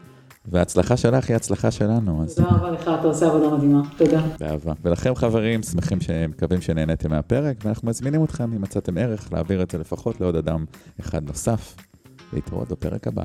[0.49, 2.25] וההצלחה שלך היא הצלחה שלנו.
[2.37, 3.83] תודה רבה לך, אתה עושה עבודה מדהימה.
[3.97, 4.23] תודה.
[4.41, 4.73] באהבה.
[4.83, 9.79] ולכם חברים, שמחים שמקווים שנהניתם מהפרק, ואנחנו מזמינים אתכם, אם מצאתם ערך, להעביר את זה
[9.79, 10.65] לפחות לעוד אדם
[11.01, 11.77] אחד נוסף.
[12.33, 13.25] להתראות בפרק הבא.